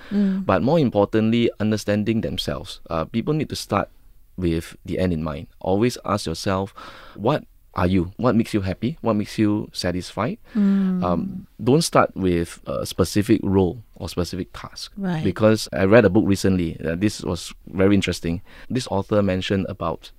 but 0.44 0.62
more 0.62 0.78
importantly, 0.78 1.50
understanding 1.60 2.20
themselves. 2.20 2.80
Uh, 2.90 3.06
people 3.06 3.32
need 3.32 3.48
to 3.48 3.56
start 3.56 3.88
with 4.36 4.76
the 4.84 4.98
end 4.98 5.14
in 5.14 5.22
mind. 5.22 5.46
Always 5.60 5.96
ask 6.04 6.26
yourself, 6.26 6.74
what 7.14 7.44
are 7.74 7.86
you? 7.86 8.12
What 8.16 8.34
makes 8.34 8.52
you 8.52 8.62
happy? 8.62 8.98
What 9.00 9.14
makes 9.14 9.38
you 9.38 9.70
satisfied? 9.72 10.38
Um, 10.54 11.46
don't 11.62 11.82
start 11.82 12.14
with 12.16 12.60
a 12.66 12.84
specific 12.84 13.40
role 13.42 13.82
or 13.94 14.08
specific 14.08 14.48
task. 14.52 14.92
Right. 14.96 15.22
Because 15.22 15.68
I 15.72 15.84
read 15.84 16.04
a 16.04 16.10
book 16.10 16.24
recently. 16.26 16.78
Uh, 16.84 16.96
this 16.96 17.22
was 17.22 17.52
very 17.68 17.94
interesting. 17.94 18.42
This 18.68 18.88
author 18.88 19.22
mentioned 19.22 19.66
about 19.68 20.10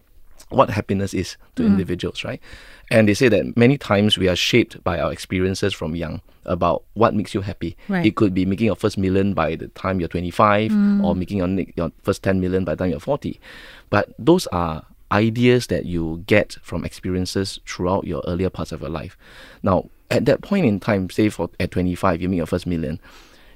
what 0.50 0.70
happiness 0.70 1.14
is 1.14 1.38
to 1.56 1.66
individuals, 1.66 2.24
right? 2.24 2.42
And 2.90 3.08
they 3.08 3.14
say 3.14 3.30
that 3.30 3.56
many 3.56 3.78
times 3.78 4.18
we 4.18 4.28
are 4.28 4.36
shaped 4.36 4.84
by 4.84 5.00
our 5.00 5.12
experiences 5.12 5.74
from 5.74 5.96
young 5.96 6.22
about 6.46 6.84
what 6.94 7.14
makes 7.14 7.34
you 7.34 7.42
happy. 7.42 7.78
Right. 7.88 8.06
It 8.06 8.16
could 8.16 8.34
be 8.34 8.46
making 8.46 8.66
your 8.66 8.76
first 8.76 8.98
million 8.98 9.34
by 9.34 9.56
the 9.56 9.70
time 9.70 10.00
you're 10.00 10.10
25 10.10 10.72
or 11.04 11.16
making 11.16 11.38
your, 11.38 11.48
your 11.78 11.92
first 12.04 12.24
10 12.24 12.42
million 12.42 12.66
by 12.66 12.76
the 12.76 12.84
time 12.84 12.92
you're 12.92 13.00
40. 13.00 13.40
But 13.90 14.14
those 14.20 14.48
are 14.48 14.86
ideas 15.12 15.68
that 15.68 15.86
you 15.86 16.24
get 16.28 16.58
from 16.62 16.86
experiences 16.86 17.60
throughout 17.68 18.06
your 18.06 18.24
earlier 18.28 18.50
parts 18.50 18.72
of 18.72 18.82
your 18.82 18.90
life. 18.90 19.18
Now, 19.64 19.90
at 20.10 20.26
that 20.26 20.42
point 20.42 20.66
in 20.66 20.80
time, 20.80 21.10
say 21.10 21.30
for 21.30 21.50
at 21.60 21.72
25, 21.72 22.22
you 22.22 22.30
make 22.30 22.38
your 22.38 22.46
first 22.46 22.66
million, 22.68 23.00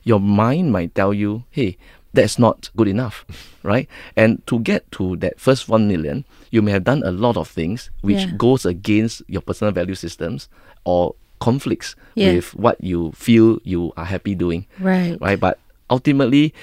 your 0.03 0.19
mind 0.19 0.71
might 0.71 0.93
tell 0.95 1.13
you, 1.13 1.43
hey, 1.51 1.77
that's 2.13 2.39
not 2.39 2.69
good 2.77 2.87
enough, 2.87 3.25
right? 3.63 3.87
And 4.15 4.45
to 4.47 4.59
get 4.59 4.89
to 4.93 5.15
that 5.17 5.39
first 5.39 5.67
1 5.67 5.87
million, 5.87 6.23
you 6.51 6.61
may 6.61 6.71
have 6.71 6.83
done 6.83 7.03
a 7.03 7.11
lot 7.11 7.35
of 7.37 7.47
things 7.47 7.89
which 8.01 8.19
Yeah. 8.25 8.31
goes 8.37 8.65
against 8.65 9.21
your 9.27 9.41
personal 9.41 9.71
value 9.73 9.95
systems 9.95 10.47
or 10.85 11.15
conflicts 11.39 11.95
Yeah. 12.15 12.33
with 12.33 12.55
what 12.55 12.81
you 12.81 13.11
feel 13.11 13.59
you 13.63 13.91
are 13.97 14.05
happy 14.05 14.35
doing 14.35 14.65
Right. 14.79 15.17
right? 15.19 15.39
But 15.39 15.59
ultimately, 15.89 16.53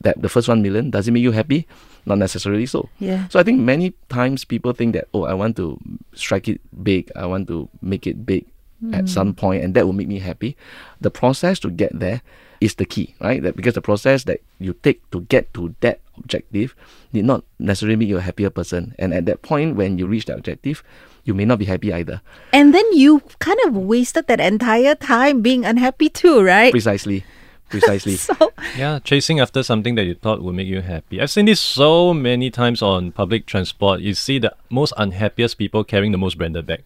that 0.00 0.20
the 0.22 0.28
first 0.30 0.48
one 0.48 0.62
million 0.62 0.88
does 0.90 1.06
it 1.06 1.10
make 1.12 1.22
you 1.22 1.32
happy? 1.32 1.66
Not 2.04 2.18
necessarily 2.18 2.66
so. 2.66 2.88
Yeah. 2.98 3.28
So 3.28 3.38
I 3.38 3.42
think 3.42 3.60
many 3.60 3.94
times 4.08 4.44
people 4.44 4.72
think 4.72 4.94
that 4.94 5.08
oh, 5.14 5.24
I 5.24 5.34
want 5.34 5.56
to 5.56 5.78
strike 6.14 6.48
it 6.48 6.60
big. 6.82 7.10
I 7.14 7.26
want 7.26 7.46
to 7.48 7.68
make 7.80 8.06
it 8.06 8.26
big 8.26 8.46
at 8.92 9.08
some 9.08 9.32
mm. 9.32 9.36
point, 9.36 9.62
and 9.62 9.74
that 9.74 9.86
will 9.86 9.92
make 9.92 10.08
me 10.08 10.18
happy. 10.18 10.56
The 11.00 11.10
process 11.10 11.60
to 11.60 11.70
get 11.70 11.94
there 11.94 12.22
is 12.60 12.74
the 12.74 12.84
key, 12.84 13.14
right? 13.20 13.42
That 13.42 13.54
because 13.54 13.74
the 13.74 13.82
process 13.82 14.24
that 14.24 14.40
you 14.58 14.74
take 14.82 15.08
to 15.10 15.22
get 15.22 15.54
to 15.54 15.74
that 15.80 16.00
objective 16.18 16.74
need 17.12 17.24
not 17.24 17.44
necessarily 17.58 17.96
make 17.96 18.08
you 18.08 18.18
a 18.18 18.20
happier 18.20 18.50
person. 18.50 18.94
And 18.98 19.14
at 19.14 19.26
that 19.26 19.42
point, 19.42 19.76
when 19.76 19.98
you 19.98 20.06
reach 20.06 20.26
that 20.26 20.38
objective, 20.38 20.82
you 21.24 21.34
may 21.34 21.44
not 21.44 21.58
be 21.58 21.64
happy 21.64 21.92
either. 21.92 22.20
And 22.52 22.74
then 22.74 22.84
you 22.92 23.22
kind 23.38 23.58
of 23.66 23.76
wasted 23.76 24.26
that 24.26 24.40
entire 24.40 24.94
time 24.94 25.42
being 25.42 25.64
unhappy 25.64 26.08
too, 26.08 26.42
right? 26.42 26.72
Precisely. 26.72 27.24
Precisely. 27.72 28.16
So 28.28 28.52
Yeah, 28.76 28.98
chasing 29.00 29.40
after 29.40 29.62
something 29.62 29.96
that 29.96 30.04
you 30.04 30.14
thought 30.14 30.42
would 30.42 30.54
make 30.54 30.68
you 30.68 30.80
happy. 30.82 31.20
I've 31.20 31.30
seen 31.30 31.46
this 31.46 31.60
so 31.60 32.12
many 32.14 32.50
times 32.50 32.82
on 32.82 33.12
public 33.12 33.46
transport. 33.46 34.00
You 34.00 34.14
see 34.14 34.38
the 34.38 34.54
most 34.70 34.92
unhappiest 34.96 35.58
people 35.58 35.82
carrying 35.82 36.12
the 36.12 36.18
most 36.18 36.36
branded 36.38 36.66
bag. 36.66 36.84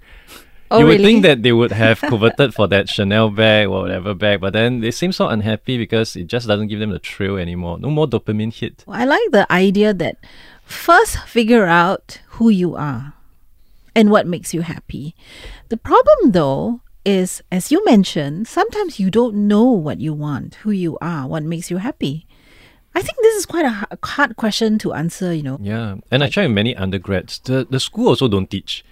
Oh, 0.71 0.79
you 0.79 0.87
would 0.87 0.99
really? 0.99 1.05
think 1.05 1.23
that 1.23 1.43
they 1.43 1.53
would 1.53 1.73
have 1.73 2.01
coveted 2.13 2.55
for 2.55 2.67
that 2.69 2.89
Chanel 2.89 3.31
bag 3.31 3.69
or 3.69 3.83
whatever 3.83 4.15
bag, 4.15 4.41
but 4.41 4.53
then 4.53 4.81
they 4.81 4.91
seem 4.91 5.13
so 5.13 5.29
unhappy 5.29 5.79
because 5.79 6.17
it 6.17 6.27
just 6.27 6.47
doesn't 6.49 6.69
give 6.69 6.81
them 6.81 6.91
the 6.91 6.99
thrill 6.99 7.37
anymore. 7.37 7.79
No 7.79 7.91
more 7.91 8.07
dopamine 8.07 8.53
hit. 8.53 8.85
I 8.89 9.05
like 9.05 9.31
the 9.31 9.51
idea 9.53 9.95
that 9.95 10.17
first 10.65 11.19
figure 11.27 11.67
out 11.67 12.21
who 12.39 12.49
you 12.49 12.75
are 12.75 13.15
and 13.95 14.11
what 14.11 14.27
makes 14.27 14.53
you 14.53 14.63
happy. 14.63 15.15
The 15.69 15.77
problem 15.77 16.33
though 16.33 16.81
is 17.07 17.41
as 17.51 17.71
you 17.71 17.83
mentioned, 17.85 18.49
sometimes 18.49 18.99
you 18.99 19.11
don't 19.11 19.49
know 19.49 19.65
what 19.65 20.01
you 20.01 20.13
want, 20.13 20.57
who 20.57 20.73
you 20.73 20.99
are, 21.01 21.27
what 21.27 21.45
makes 21.45 21.71
you 21.71 21.79
happy. 21.79 22.27
I 22.95 23.03
think 23.03 23.19
this 23.23 23.37
is 23.37 23.47
quite 23.47 23.65
a 23.65 23.87
hard 24.03 24.37
question 24.37 24.79
to 24.79 24.93
answer, 24.95 25.33
you 25.33 25.43
know. 25.43 25.59
Yeah, 25.61 25.97
and 26.11 26.25
I 26.25 26.29
try 26.29 26.49
many 26.49 26.75
undergrads. 26.75 27.39
The 27.39 27.67
the 27.69 27.79
school 27.79 28.09
also 28.09 28.27
don't 28.27 28.51
teach, 28.51 28.85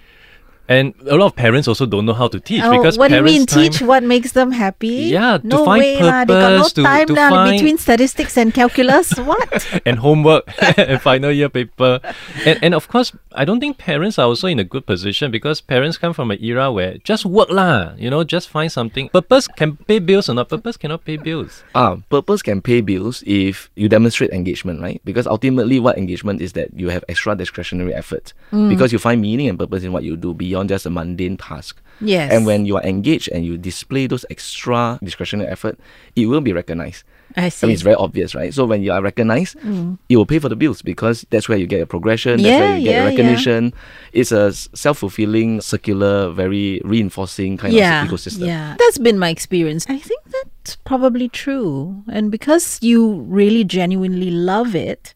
and 0.69 0.95
a 1.07 1.17
lot 1.17 1.27
of 1.27 1.37
parents 1.37 1.69
also 1.69 1.85
don't 1.87 2.07
know 2.07 2.15
how 2.15 2.29
to 2.29 2.41
teach 2.41 2.63
Oh, 2.63 2.71
because 2.73 2.97
what 2.97 3.09
do 3.09 3.17
you 3.17 3.23
mean 3.23 3.45
time, 3.47 3.71
teach 3.71 3.83
what 3.83 4.03
makes 4.03 4.33
them 4.33 4.53
happy? 4.53 5.13
Yeah, 5.13 5.39
to 5.39 5.47
no 5.47 5.65
find 5.65 5.81
way 5.81 6.01
lah. 6.01 6.25
They 6.25 6.35
got 6.35 6.57
no 6.57 6.69
to- 6.69 6.83
time 6.83 7.07
to 7.09 7.13
lah 7.13 7.29
find- 7.31 7.53
between 7.59 7.77
statistics 7.79 8.37
and 8.37 8.53
calculus. 8.55 9.13
what? 9.19 9.67
and 9.85 9.99
homework 9.99 10.49
and 10.79 11.01
final 11.01 11.31
year 11.31 11.49
paper. 11.49 12.01
And, 12.47 12.59
and 12.63 12.73
of 12.75 12.89
course, 12.89 13.13
I 13.35 13.45
don't 13.45 13.61
think 13.61 13.77
parents 13.77 14.19
are 14.19 14.27
also 14.27 14.47
in 14.49 14.59
a 14.59 14.65
good 14.65 14.87
position 14.87 15.31
because 15.31 15.61
parents 15.61 15.99
come 15.99 16.15
from 16.15 16.31
an 16.31 16.39
era 16.43 16.73
where 16.73 16.97
just 17.05 17.27
work 17.27 17.51
lah, 17.51 17.93
you 17.99 18.09
know, 18.09 18.25
just 18.25 18.49
find 18.49 18.73
something. 18.73 19.11
Purpose 19.11 19.47
can 19.49 19.77
pay 19.77 19.99
bills 19.99 20.29
or 20.31 20.35
not, 20.35 20.49
purpose 20.49 20.77
cannot 20.81 21.05
pay 21.05 21.17
bills. 21.19 21.63
Ah, 21.75 21.97
purpose 22.09 22.41
can 22.41 22.63
pay 22.63 22.81
bills 22.81 23.23
if 23.27 23.69
you 23.77 23.89
demonstrate 23.89 24.31
engagement, 24.31 24.81
right? 24.81 25.01
Because 25.05 25.27
ultimately, 25.27 25.79
what 25.81 25.99
engagement 25.99 26.41
is 26.41 26.55
that 26.55 26.73
you 26.73 26.89
have 26.89 27.05
extra 27.09 27.37
discretionary 27.37 27.93
effort 27.93 28.33
because 28.51 28.93
you 28.93 28.99
find 28.99 29.21
meaning 29.21 29.49
and 29.51 29.59
purpose 29.59 29.83
in 29.85 29.93
what 29.93 30.05
you 30.05 30.17
do 30.17 30.33
beyond 30.33 30.54
just 30.63 30.87
a 30.87 30.91
mundane 30.91 31.37
task. 31.37 31.81
Yes. 32.01 32.33
And 32.33 32.47
when 32.47 32.67
you 32.67 32.77
are 32.77 32.83
engaged 32.83 33.29
and 33.33 33.45
you 33.45 33.57
display 33.57 34.07
those 34.07 34.25
extra 34.31 34.99
discretionary 35.03 35.49
effort, 35.51 35.79
it 36.15 36.27
will 36.27 36.41
be 36.41 36.53
recognized. 36.53 37.05
I 37.37 37.47
I 37.47 37.49
see. 37.49 37.67
mean, 37.67 37.75
it's 37.75 37.83
very 37.83 37.97
obvious, 37.97 38.35
right? 38.35 38.53
So 38.55 38.65
when 38.65 38.83
you 38.83 38.93
are 38.93 39.03
recognized, 39.03 39.59
mm. 39.59 39.99
it 40.09 40.17
will 40.17 40.27
pay 40.27 40.39
for 40.39 40.49
the 40.49 40.55
bills 40.57 40.83
because 40.83 41.27
that's 41.31 41.49
where 41.49 41.59
you 41.59 41.67
get 41.67 41.79
your 41.79 41.87
progression, 41.87 42.43
that's 42.43 42.47
Yeah, 42.47 42.59
where 42.61 42.79
you 42.79 42.85
get 42.85 42.91
yeah, 42.91 42.97
your 43.03 43.11
yeah. 43.11 43.11
recognition. 43.11 43.75
It's 44.13 44.31
a 44.31 44.53
self 44.53 44.99
fulfilling, 44.99 45.61
circular, 45.61 46.31
very 46.31 46.81
reinforcing 46.85 47.57
kind 47.57 47.73
yeah, 47.75 48.03
of 48.05 48.09
ecosystem. 48.11 48.47
Yeah, 48.47 48.77
that's 48.79 48.99
been 48.99 49.19
my 49.19 49.31
experience. 49.31 49.87
I 49.89 49.99
think 49.99 50.21
that's 50.31 50.77
probably 50.85 51.29
true. 51.29 52.03
And 52.11 52.31
because 52.31 52.79
you 52.83 53.27
really 53.27 53.65
genuinely 53.65 54.31
love 54.31 54.75
it, 54.75 55.15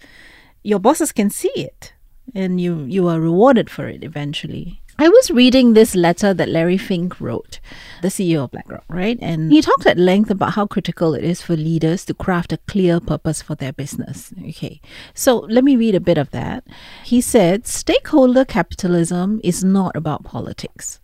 your 0.62 0.78
bosses 0.80 1.12
can 1.12 1.30
see 1.30 1.52
it 1.54 1.92
and 2.34 2.60
you, 2.60 2.84
you 2.84 3.06
are 3.06 3.20
rewarded 3.20 3.70
for 3.70 3.86
it 3.88 4.02
eventually. 4.02 4.80
I 5.00 5.08
was 5.08 5.30
reading 5.30 5.74
this 5.74 5.94
letter 5.94 6.34
that 6.34 6.48
Larry 6.48 6.76
Fink 6.76 7.20
wrote, 7.20 7.60
the 8.02 8.08
CEO 8.08 8.42
of 8.42 8.50
BlackRock, 8.50 8.84
right? 8.88 9.16
And 9.22 9.52
he 9.52 9.62
talked 9.62 9.86
at 9.86 9.96
length 9.96 10.28
about 10.28 10.54
how 10.54 10.66
critical 10.66 11.14
it 11.14 11.22
is 11.22 11.40
for 11.40 11.54
leaders 11.54 12.04
to 12.06 12.14
craft 12.14 12.52
a 12.52 12.56
clear 12.66 12.98
purpose 12.98 13.40
for 13.40 13.54
their 13.54 13.72
business. 13.72 14.32
Okay, 14.48 14.80
so 15.14 15.38
let 15.48 15.62
me 15.62 15.76
read 15.76 15.94
a 15.94 16.00
bit 16.00 16.18
of 16.18 16.32
that. 16.32 16.64
He 17.04 17.20
said, 17.20 17.64
Stakeholder 17.64 18.44
capitalism 18.44 19.40
is 19.44 19.62
not 19.62 19.94
about 19.94 20.24
politics. 20.24 20.98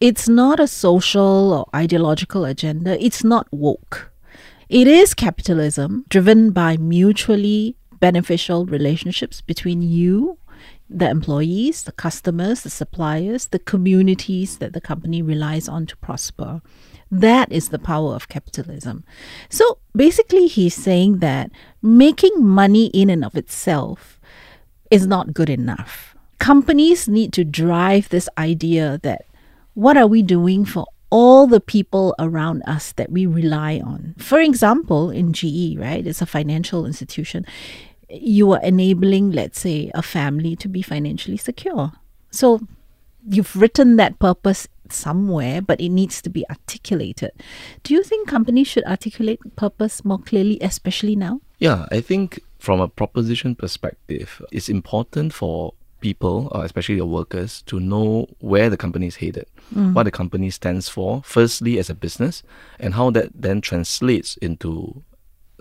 It's 0.00 0.30
not 0.30 0.58
a 0.58 0.66
social 0.66 1.52
or 1.52 1.66
ideological 1.74 2.46
agenda. 2.46 3.02
It's 3.04 3.22
not 3.22 3.48
woke. 3.50 4.12
It 4.70 4.88
is 4.88 5.12
capitalism 5.12 6.06
driven 6.08 6.52
by 6.52 6.78
mutually 6.78 7.76
beneficial 8.00 8.64
relationships 8.64 9.42
between 9.42 9.82
you, 9.82 10.38
the 10.88 11.08
employees, 11.08 11.82
the 11.82 11.92
customers, 11.92 12.62
the 12.62 12.70
suppliers, 12.70 13.48
the 13.48 13.58
communities 13.58 14.58
that 14.58 14.72
the 14.72 14.80
company 14.80 15.22
relies 15.22 15.68
on 15.68 15.86
to 15.86 15.96
prosper. 15.96 16.62
That 17.10 17.50
is 17.52 17.68
the 17.68 17.78
power 17.78 18.14
of 18.14 18.28
capitalism. 18.28 19.04
So 19.48 19.78
basically, 19.94 20.46
he's 20.46 20.74
saying 20.74 21.18
that 21.18 21.50
making 21.82 22.44
money 22.44 22.86
in 22.86 23.10
and 23.10 23.24
of 23.24 23.36
itself 23.36 24.20
is 24.90 25.06
not 25.06 25.34
good 25.34 25.50
enough. 25.50 26.14
Companies 26.38 27.08
need 27.08 27.32
to 27.32 27.44
drive 27.44 28.08
this 28.08 28.28
idea 28.38 29.00
that 29.02 29.24
what 29.74 29.96
are 29.96 30.06
we 30.06 30.22
doing 30.22 30.64
for 30.64 30.86
all 31.10 31.46
the 31.46 31.60
people 31.60 32.14
around 32.18 32.62
us 32.66 32.92
that 32.92 33.10
we 33.10 33.26
rely 33.26 33.80
on? 33.84 34.14
For 34.18 34.40
example, 34.40 35.10
in 35.10 35.32
GE, 35.32 35.76
right, 35.78 36.06
it's 36.06 36.22
a 36.22 36.26
financial 36.26 36.86
institution, 36.86 37.46
you 38.08 38.52
are 38.52 38.62
enabling, 38.62 39.32
let's 39.32 39.60
say, 39.60 39.90
a 39.94 40.02
family 40.02 40.56
to 40.56 40.68
be 40.68 40.82
financially 40.82 41.36
secure. 41.36 41.92
So 42.30 42.60
you've 43.28 43.56
written 43.56 43.96
that 43.96 44.18
purpose 44.18 44.68
somewhere, 44.88 45.60
but 45.60 45.80
it 45.80 45.88
needs 45.88 46.22
to 46.22 46.30
be 46.30 46.48
articulated. 46.48 47.32
Do 47.82 47.94
you 47.94 48.02
think 48.02 48.28
companies 48.28 48.68
should 48.68 48.84
articulate 48.84 49.40
purpose 49.56 50.04
more 50.04 50.18
clearly, 50.18 50.58
especially 50.60 51.16
now? 51.16 51.40
Yeah, 51.58 51.86
I 51.90 52.00
think 52.00 52.40
from 52.58 52.80
a 52.80 52.88
proposition 52.88 53.54
perspective, 53.54 54.42
it's 54.52 54.68
important 54.68 55.32
for 55.32 55.74
people, 56.00 56.48
or 56.52 56.64
especially 56.64 56.96
your 56.96 57.06
workers, 57.06 57.62
to 57.62 57.80
know 57.80 58.28
where 58.38 58.70
the 58.70 58.76
company 58.76 59.06
is 59.06 59.16
headed, 59.16 59.46
mm. 59.74 59.92
what 59.94 60.04
the 60.04 60.10
company 60.10 60.50
stands 60.50 60.88
for, 60.88 61.22
firstly 61.24 61.78
as 61.78 61.90
a 61.90 61.94
business, 61.94 62.42
and 62.78 62.94
how 62.94 63.10
that 63.10 63.30
then 63.34 63.60
translates 63.60 64.36
into 64.36 65.02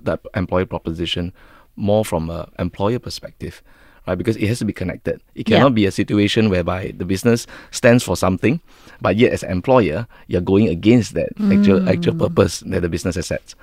that 0.04 0.20
employee 0.36 0.66
proposition 0.66 1.34
more 1.76 2.04
from 2.06 2.30
a 2.30 2.48
employer 2.60 3.00
perspective. 3.00 3.62
Right, 4.08 4.16
because 4.16 4.38
it 4.38 4.46
has 4.46 4.60
to 4.60 4.66
be 4.66 4.74
connected. 4.74 5.20
It 5.34 5.50
Yeah. 5.50 5.58
cannot 5.58 5.74
be 5.74 5.88
a 5.88 5.92
situation 5.92 6.52
whereby 6.52 6.94
the 6.96 7.06
business 7.06 7.48
stands 7.72 8.04
for 8.04 8.16
something, 8.16 8.62
but 9.02 9.16
yet 9.18 9.34
as 9.34 9.42
an 9.42 9.50
employer, 9.50 10.06
you're 10.28 10.42
going 10.46 10.68
against 10.70 11.16
that 11.16 11.30
actual 11.52 11.90
actual 11.90 12.14
purpose 12.14 12.60
that 12.68 12.82
the 12.82 12.90
business 12.90 13.16
has 13.16 13.26
set. 13.26 13.56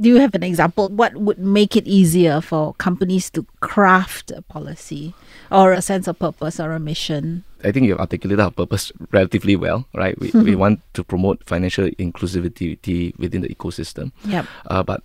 Do 0.00 0.08
you 0.08 0.16
have 0.18 0.34
an 0.34 0.42
example? 0.42 0.88
What 0.88 1.14
would 1.14 1.38
make 1.38 1.76
it 1.76 1.86
easier 1.86 2.40
for 2.40 2.74
companies 2.82 3.30
to 3.30 3.46
craft 3.60 4.32
a 4.32 4.42
policy 4.42 5.14
or 5.52 5.70
a 5.72 5.80
sense 5.80 6.08
of 6.08 6.18
purpose 6.18 6.58
or 6.58 6.72
a 6.72 6.80
mission? 6.80 7.44
I 7.62 7.70
think 7.70 7.86
you've 7.86 8.00
articulated 8.02 8.40
our 8.40 8.50
purpose 8.50 8.90
relatively 9.12 9.54
well, 9.54 9.86
right? 9.94 10.18
We, 10.18 10.32
we 10.34 10.56
want 10.56 10.80
to 10.94 11.04
promote 11.04 11.44
financial 11.46 11.86
inclusivity 11.90 13.16
within 13.18 13.42
the 13.42 13.54
ecosystem. 13.54 14.10
Yep. 14.26 14.46
Uh, 14.66 14.82
but 14.82 15.04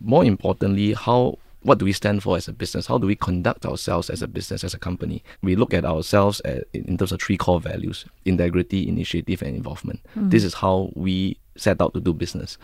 more 0.00 0.24
importantly, 0.24 0.94
how 0.94 1.36
what 1.62 1.78
do 1.78 1.84
we 1.84 1.92
stand 1.92 2.22
for 2.22 2.36
as 2.36 2.48
a 2.48 2.52
business? 2.52 2.86
How 2.86 2.98
do 2.98 3.06
we 3.06 3.16
conduct 3.16 3.64
ourselves 3.64 4.10
as 4.10 4.22
a 4.22 4.28
business, 4.28 4.64
as 4.64 4.74
a 4.74 4.78
company? 4.78 5.22
We 5.42 5.56
look 5.56 5.72
at 5.72 5.84
ourselves 5.84 6.40
at, 6.44 6.64
in 6.72 6.96
terms 6.98 7.12
of 7.12 7.20
three 7.20 7.36
core 7.36 7.60
values: 7.60 8.04
integrity, 8.24 8.88
initiative, 8.88 9.42
and 9.42 9.56
involvement. 9.56 10.00
Hmm. 10.14 10.28
This 10.28 10.44
is 10.44 10.54
how 10.54 10.90
we 10.94 11.38
set 11.56 11.80
out 11.80 11.94
to 11.94 12.00
do 12.00 12.12
business. 12.12 12.58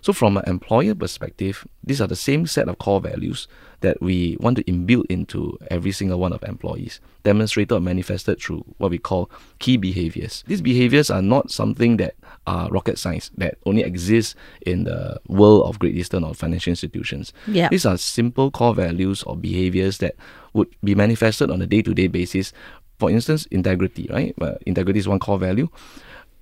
So, 0.00 0.12
from 0.12 0.36
an 0.36 0.44
employer 0.46 0.94
perspective, 0.94 1.66
these 1.82 2.00
are 2.00 2.06
the 2.06 2.16
same 2.16 2.46
set 2.46 2.68
of 2.68 2.78
core 2.78 3.00
values 3.00 3.48
that 3.80 4.00
we 4.00 4.36
want 4.40 4.56
to 4.56 4.68
imbue 4.68 5.04
into 5.08 5.58
every 5.70 5.92
single 5.92 6.18
one 6.18 6.32
of 6.32 6.42
employees, 6.42 7.00
demonstrated 7.22 7.72
or 7.72 7.80
manifested 7.80 8.40
through 8.40 8.64
what 8.78 8.90
we 8.90 8.98
call 8.98 9.30
key 9.58 9.76
behaviors. 9.76 10.44
These 10.46 10.62
behaviors 10.62 11.10
are 11.10 11.22
not 11.22 11.50
something 11.50 11.96
that 11.98 12.14
are 12.46 12.68
rocket 12.70 12.98
science 12.98 13.30
that 13.36 13.56
only 13.66 13.82
exists 13.82 14.34
in 14.66 14.84
the 14.84 15.20
world 15.28 15.66
of 15.66 15.78
Great 15.78 15.94
Eastern 15.94 16.24
or 16.24 16.34
financial 16.34 16.70
institutions. 16.70 17.32
Yeah. 17.46 17.68
These 17.68 17.86
are 17.86 17.96
simple 17.96 18.50
core 18.50 18.74
values 18.74 19.22
or 19.22 19.36
behaviors 19.36 19.98
that 19.98 20.14
would 20.52 20.68
be 20.82 20.94
manifested 20.94 21.50
on 21.50 21.62
a 21.62 21.66
day-to-day 21.66 22.08
basis. 22.08 22.52
For 22.98 23.10
instance, 23.10 23.46
integrity, 23.46 24.08
right? 24.10 24.34
Uh, 24.40 24.54
integrity 24.66 24.98
is 24.98 25.08
one 25.08 25.18
core 25.18 25.38
value. 25.38 25.68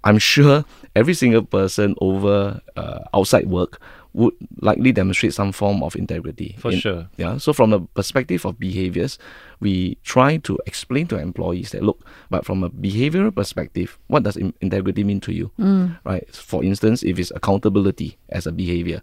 I'm 0.05 0.19
sure 0.19 0.65
every 0.97 1.15
single 1.15 1.43
person 1.43 1.95
over 2.01 2.61
uh, 2.77 2.99
outside 3.15 3.49
work 3.49 3.81
would 4.15 4.35
likely 4.61 4.93
demonstrate 4.93 5.33
some 5.33 5.53
form 5.53 5.83
of 5.83 5.97
integrity. 5.97 6.55
For 6.59 6.73
sure. 6.73 7.09
Yeah. 7.17 7.39
So 7.39 7.53
from 7.53 7.71
the 7.71 7.81
perspective 7.81 8.45
of 8.45 8.59
behaviors, 8.59 9.19
we 9.61 9.97
try 10.05 10.37
to 10.39 10.59
explain 10.67 11.07
to 11.09 11.19
employees 11.19 11.71
that 11.71 11.83
look, 11.83 12.05
but 12.29 12.45
from 12.45 12.63
a 12.63 12.71
behavioral 12.71 13.35
perspective, 13.35 13.99
what 14.09 14.25
does 14.25 14.37
in- 14.37 14.55
integrity 14.61 15.03
mean 15.05 15.21
to 15.21 15.33
you? 15.33 15.51
Mm. 15.59 15.99
Right. 16.05 16.29
For 16.35 16.63
instance, 16.63 17.03
if 17.03 17.19
it's 17.19 17.33
accountability 17.35 18.19
as 18.29 18.47
a 18.47 18.53
behavior, 18.53 19.01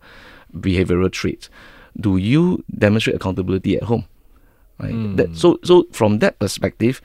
behavioral 0.56 1.12
trait, 1.12 1.50
do 2.00 2.18
you 2.18 2.64
demonstrate 2.78 3.16
accountability 3.16 3.78
at 3.78 3.84
home? 3.84 4.06
Right. 4.80 4.94
Mm. 4.94 5.18
That, 5.18 5.36
so 5.36 5.60
so 5.64 5.88
from 5.92 6.20
that 6.20 6.38
perspective, 6.38 7.02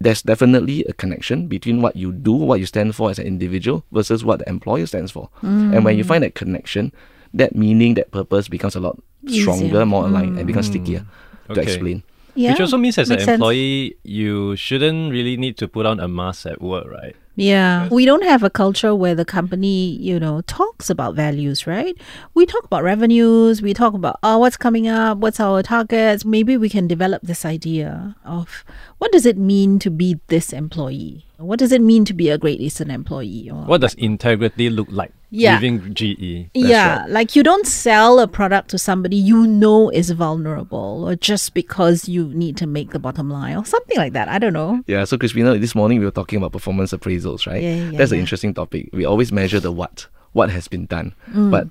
there's 0.00 0.22
definitely 0.22 0.84
a 0.84 0.92
connection 0.92 1.46
between 1.46 1.80
what 1.80 1.94
you 1.94 2.12
do, 2.12 2.32
what 2.32 2.58
you 2.58 2.66
stand 2.66 2.96
for 2.96 3.10
as 3.10 3.18
an 3.18 3.26
individual, 3.26 3.84
versus 3.92 4.24
what 4.24 4.40
the 4.40 4.48
employer 4.48 4.86
stands 4.86 5.12
for. 5.12 5.30
Mm. 5.42 5.76
And 5.76 5.84
when 5.84 5.96
you 5.96 6.04
find 6.04 6.24
that 6.24 6.34
connection, 6.34 6.92
that 7.34 7.54
meaning, 7.54 7.94
that 7.94 8.10
purpose 8.10 8.48
becomes 8.48 8.74
a 8.76 8.80
lot 8.80 8.98
stronger, 9.26 9.66
Easier. 9.66 9.86
more 9.86 10.06
aligned, 10.06 10.38
and 10.38 10.46
becomes 10.46 10.68
mm. 10.68 10.70
stickier 10.70 11.06
to 11.52 11.60
explain. 11.60 12.02
Yeah. 12.34 12.50
Which 12.50 12.60
also 12.60 12.78
means 12.78 12.98
as 12.98 13.10
an 13.10 13.16
makes 13.16 13.26
sense. 13.26 13.34
employee, 13.34 13.96
you 14.02 14.56
shouldn't 14.56 15.12
really 15.12 15.36
need 15.36 15.56
to 15.58 15.68
put 15.68 15.86
on 15.86 16.00
a 16.00 16.08
mask 16.08 16.46
at 16.46 16.60
work, 16.60 16.86
right? 16.90 17.14
Yeah. 17.36 17.88
We 17.90 18.04
don't 18.04 18.22
have 18.24 18.42
a 18.42 18.50
culture 18.50 18.94
where 18.94 19.14
the 19.14 19.24
company, 19.24 19.96
you 19.98 20.20
know, 20.20 20.40
talks 20.42 20.88
about 20.88 21.14
values, 21.14 21.66
right? 21.66 21.96
We 22.34 22.46
talk 22.46 22.64
about 22.64 22.82
revenues, 22.82 23.60
we 23.60 23.74
talk 23.74 23.94
about 23.94 24.18
oh 24.22 24.38
what's 24.38 24.56
coming 24.56 24.86
up, 24.86 25.18
what's 25.18 25.40
our 25.40 25.62
targets. 25.62 26.24
Maybe 26.24 26.56
we 26.56 26.68
can 26.68 26.86
develop 26.86 27.22
this 27.22 27.44
idea 27.44 28.16
of 28.24 28.64
what 28.98 29.10
does 29.10 29.26
it 29.26 29.36
mean 29.36 29.78
to 29.80 29.90
be 29.90 30.20
this 30.28 30.52
employee? 30.52 31.26
What 31.38 31.58
does 31.58 31.72
it 31.72 31.82
mean 31.82 32.04
to 32.04 32.14
be 32.14 32.30
a 32.30 32.38
Great 32.38 32.60
Eastern 32.60 32.90
employee? 32.90 33.50
Or 33.50 33.64
What 33.64 33.80
does 33.80 33.94
integrity 33.94 34.70
look 34.70 34.88
like 34.90 35.12
Yeah. 35.34 35.56
within 35.56 35.94
GE? 35.94 36.50
yeah, 36.54 37.06
like 37.08 37.34
you 37.34 37.42
don't 37.42 37.66
sell 37.66 38.20
a 38.20 38.28
product 38.28 38.70
to 38.70 38.78
somebody 38.78 39.16
you 39.16 39.46
know 39.46 39.90
is 39.90 40.10
vulnerable 40.10 41.04
or 41.06 41.16
just 41.16 41.54
because 41.54 42.08
you 42.08 42.28
need 42.28 42.56
to 42.58 42.66
make 42.66 42.90
the 42.90 42.98
bottom 43.00 43.28
line 43.30 43.56
or 43.56 43.64
something 43.64 43.96
like 43.96 44.12
that. 44.12 44.28
I 44.28 44.38
don't 44.38 44.52
know. 44.52 44.82
Yeah, 44.86 45.04
so 45.04 45.18
Crispina, 45.18 45.60
this 45.60 45.74
morning 45.74 45.98
we 45.98 46.04
were 46.04 46.12
talking 46.12 46.36
about 46.36 46.52
performance 46.52 46.92
appraisals, 46.92 47.46
right? 47.46 47.62
Yeah, 47.62 47.90
yeah, 47.90 47.98
That's 47.98 48.12
an 48.12 48.20
interesting 48.20 48.54
topic. 48.54 48.90
We 48.92 49.04
always 49.04 49.32
measure 49.32 49.58
the 49.58 49.72
what, 49.72 50.06
what 50.32 50.50
has 50.50 50.68
been 50.68 50.86
done. 50.86 51.14
Mm. 51.32 51.50
But 51.50 51.68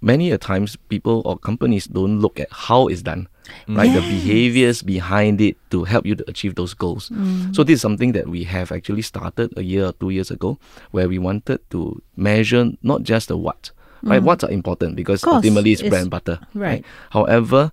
many 0.00 0.30
a 0.30 0.38
times 0.38 0.76
people 0.88 1.22
or 1.24 1.38
companies 1.38 1.86
don't 1.86 2.18
look 2.18 2.40
at 2.40 2.48
how 2.50 2.88
it's 2.88 3.02
done, 3.02 3.28
right? 3.68 3.92
The 3.92 4.00
behaviors 4.00 4.82
behind 4.82 5.40
it 5.40 5.56
to 5.70 5.84
help 5.84 6.06
you 6.06 6.14
to 6.14 6.24
achieve 6.28 6.54
those 6.54 6.74
goals. 6.74 7.08
Mm. 7.10 7.54
So 7.54 7.64
this 7.64 7.74
is 7.76 7.80
something 7.80 8.12
that 8.12 8.28
we 8.28 8.44
have 8.44 8.72
actually 8.72 9.02
started 9.02 9.52
a 9.56 9.62
year 9.62 9.86
or 9.86 9.92
two 9.92 10.10
years 10.10 10.30
ago, 10.30 10.58
where 10.90 11.08
we 11.08 11.18
wanted 11.18 11.60
to 11.70 12.00
measure 12.16 12.70
not 12.82 13.02
just 13.02 13.28
the 13.28 13.36
what, 13.36 13.70
right? 14.02 14.22
What's 14.22 14.44
are 14.44 14.50
important 14.50 14.96
because 14.96 15.22
Mm. 15.22 15.34
ultimately 15.36 15.72
it's 15.72 15.80
it's- 15.80 15.90
bread 15.90 16.02
and 16.02 16.10
butter, 16.10 16.38
right. 16.54 16.84
However, 17.10 17.70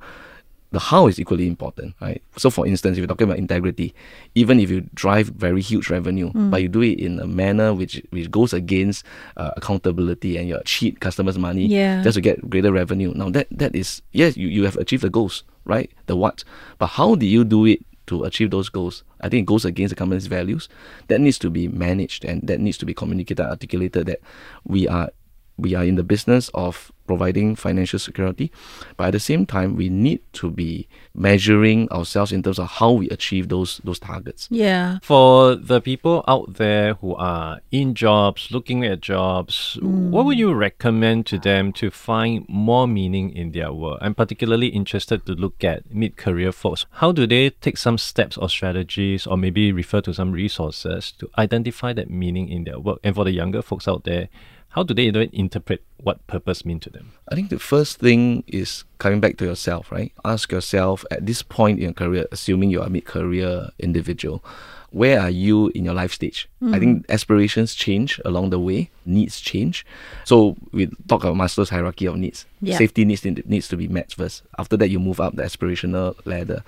the 0.72 0.80
how 0.80 1.08
is 1.08 1.20
equally 1.20 1.48
important, 1.48 1.96
right? 2.02 2.22
So, 2.38 2.50
for 2.50 2.68
instance, 2.68 2.98
if 2.98 3.00
you're 3.00 3.08
talking 3.08 3.26
about 3.26 3.38
integrity, 3.38 3.94
even 4.34 4.60
if 4.60 4.70
you 4.70 4.82
drive 4.94 5.28
very 5.28 5.62
huge 5.62 5.90
revenue, 5.90 6.32
Mm. 6.34 6.50
but 6.52 6.62
you 6.62 6.68
do 6.68 6.82
it 6.82 7.00
in 7.00 7.20
a 7.20 7.28
manner 7.28 7.74
which 7.74 8.02
which 8.12 8.30
goes 8.32 8.52
against 8.54 9.06
uh, 9.38 9.52
accountability 9.56 10.38
and 10.38 10.48
you 10.50 10.60
cheat 10.66 11.00
customers' 11.00 11.38
money 11.38 11.66
Yeah. 11.68 12.04
just 12.04 12.16
to 12.16 12.22
get 12.22 12.50
greater 12.50 12.72
revenue. 12.72 13.14
Now, 13.16 13.30
that 13.30 13.48
that 13.52 13.76
is 13.76 14.02
yes, 14.12 14.36
you, 14.36 14.48
you 14.48 14.66
have 14.66 14.76
achieved 14.78 15.04
the 15.04 15.10
goals, 15.10 15.44
right? 15.66 15.90
The 16.08 16.16
what, 16.16 16.44
but 16.78 16.88
how 16.88 17.16
do 17.16 17.26
you 17.26 17.44
do 17.44 17.66
it? 17.66 17.80
To 18.10 18.24
achieve 18.24 18.52
those 18.52 18.70
goals, 18.70 19.04
I 19.22 19.30
think 19.30 19.42
it 19.42 19.50
goes 19.50 19.66
against 19.66 19.90
the 19.90 19.96
company's 19.98 20.28
values. 20.28 20.70
That 21.08 21.20
needs 21.22 21.40
to 21.40 21.50
be 21.50 21.68
managed 21.68 22.24
and 22.24 22.46
that 22.46 22.60
needs 22.60 22.78
to 22.78 22.86
be 22.86 22.94
communicated, 22.94 23.42
articulated. 23.44 24.06
That 24.06 24.20
we 24.64 24.88
are 24.88 25.10
we 25.58 25.76
are 25.76 25.84
in 25.84 25.96
the 25.96 26.04
business 26.04 26.50
of 26.54 26.92
providing 27.08 27.56
financial 27.56 28.00
security, 28.00 28.52
but 28.98 29.08
at 29.08 29.12
the 29.12 29.20
same 29.20 29.46
time, 29.46 29.76
we 29.76 29.90
need 29.90 30.22
to 30.34 30.50
be 30.50 30.88
measuring 31.14 31.90
ourselves 31.92 32.32
in 32.32 32.42
terms 32.42 32.60
of 32.60 32.68
how 32.68 32.92
we 32.92 33.10
achieve 33.10 33.50
those 33.50 33.80
those 33.84 34.00
targets. 34.00 34.48
Yeah. 34.52 35.00
For 35.02 35.56
the 35.56 35.82
people 35.82 36.24
out 36.28 36.56
there 36.56 36.96
who 36.96 37.16
are 37.16 37.62
in 37.72 37.94
jobs, 37.96 38.50
looking 38.52 38.84
at 38.86 39.02
jobs, 39.02 39.78
hmm. 39.80 40.12
what 40.12 40.26
would 40.26 40.38
you 40.38 40.54
recommend 40.54 41.26
to 41.28 41.40
them 41.40 41.72
to 41.74 41.92
find 41.92 42.46
more 42.50 42.88
meaning 42.88 43.32
in 43.32 43.52
their 43.52 43.72
work? 43.72 44.00
I'm 44.02 44.16
particularly 44.16 44.68
interested 44.68 45.26
to 45.26 45.34
look 45.34 45.64
at 45.64 45.94
mid 45.94 46.18
career 46.18 46.52
folks. 46.52 46.86
How 46.92 47.12
do 47.12 47.28
they 47.28 47.50
take 47.50 47.78
some 47.78 47.98
steps 47.98 48.38
or 48.38 48.50
strategies, 48.50 49.28
or 49.28 49.38
maybe 49.38 49.72
refer 49.72 50.02
to 50.02 50.14
some 50.14 50.32
resources 50.32 51.12
to 51.20 51.30
identify 51.38 51.94
that 51.94 52.10
meaning 52.10 52.50
in 52.50 52.64
their 52.64 52.80
work? 52.80 53.00
And 53.04 53.16
for 53.16 53.24
the 53.24 53.32
younger 53.32 53.62
folks 53.62 53.88
out 53.88 54.04
there, 54.04 54.30
how 54.76 54.84
do 54.84 54.94
they 54.94 55.04
even 55.04 55.30
interpret 55.32 55.82
what 56.04 56.28
purpose 56.28 56.66
mean 56.66 56.82
to 56.82 56.90
them? 56.90 57.14
I 57.30 57.36
think 57.36 57.50
the 57.50 57.60
first 57.60 58.00
thing 58.00 58.44
is 58.46 58.84
coming 58.98 59.22
back 59.22 59.38
to 59.38 59.46
yourself, 59.46 59.90
right? 59.90 60.12
Ask 60.26 60.52
yourself 60.52 61.06
at 61.10 61.26
this 61.26 61.42
point 61.42 61.80
in 61.80 61.84
your 61.86 61.94
career, 61.94 62.26
assuming 62.34 62.72
you're 62.72 62.84
a 62.84 62.90
mid 62.90 63.06
career 63.06 63.70
individual, 63.80 64.44
where 64.92 65.22
are 65.22 65.30
you 65.30 65.70
in 65.70 65.86
your 65.86 65.94
life 65.94 66.12
stage? 66.14 66.50
I 66.62 66.80
think 66.80 67.06
hmm. 67.06 67.12
aspirations 67.12 67.74
change 67.74 68.20
along 68.26 68.50
the 68.50 68.60
way, 68.60 68.90
needs 69.06 69.40
change. 69.40 69.86
So 70.26 70.58
we 70.74 70.88
talk 71.08 71.24
about 71.24 71.36
Maslow's 71.36 71.70
hierarchy 71.70 72.06
of 72.06 72.18
needs. 72.18 72.46
Yeah. 72.62 72.78
Safety 72.78 73.06
needs 73.06 73.24
needs 73.24 73.70
to 73.70 73.78
be 73.78 73.88
met 73.88 74.12
first. 74.12 74.44
After 74.58 74.76
that, 74.78 74.90
you 74.90 75.00
move 75.00 75.22
up 75.22 75.36
the 75.36 75.44
aspirational 75.44 76.16
ladder. 76.26 76.64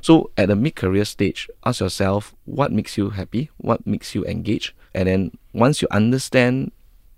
So 0.00 0.30
at 0.36 0.48
the 0.48 0.56
mid 0.56 0.74
career 0.74 1.04
stage, 1.04 1.48
ask 1.64 1.80
yourself 1.80 2.34
what 2.44 2.72
makes 2.72 2.98
you 2.98 3.10
happy, 3.10 3.50
what 3.58 3.86
makes 3.86 4.16
you 4.16 4.24
engaged, 4.24 4.72
and 4.94 5.06
then 5.06 5.38
once 5.52 5.80
you 5.80 5.86
understand 5.92 6.72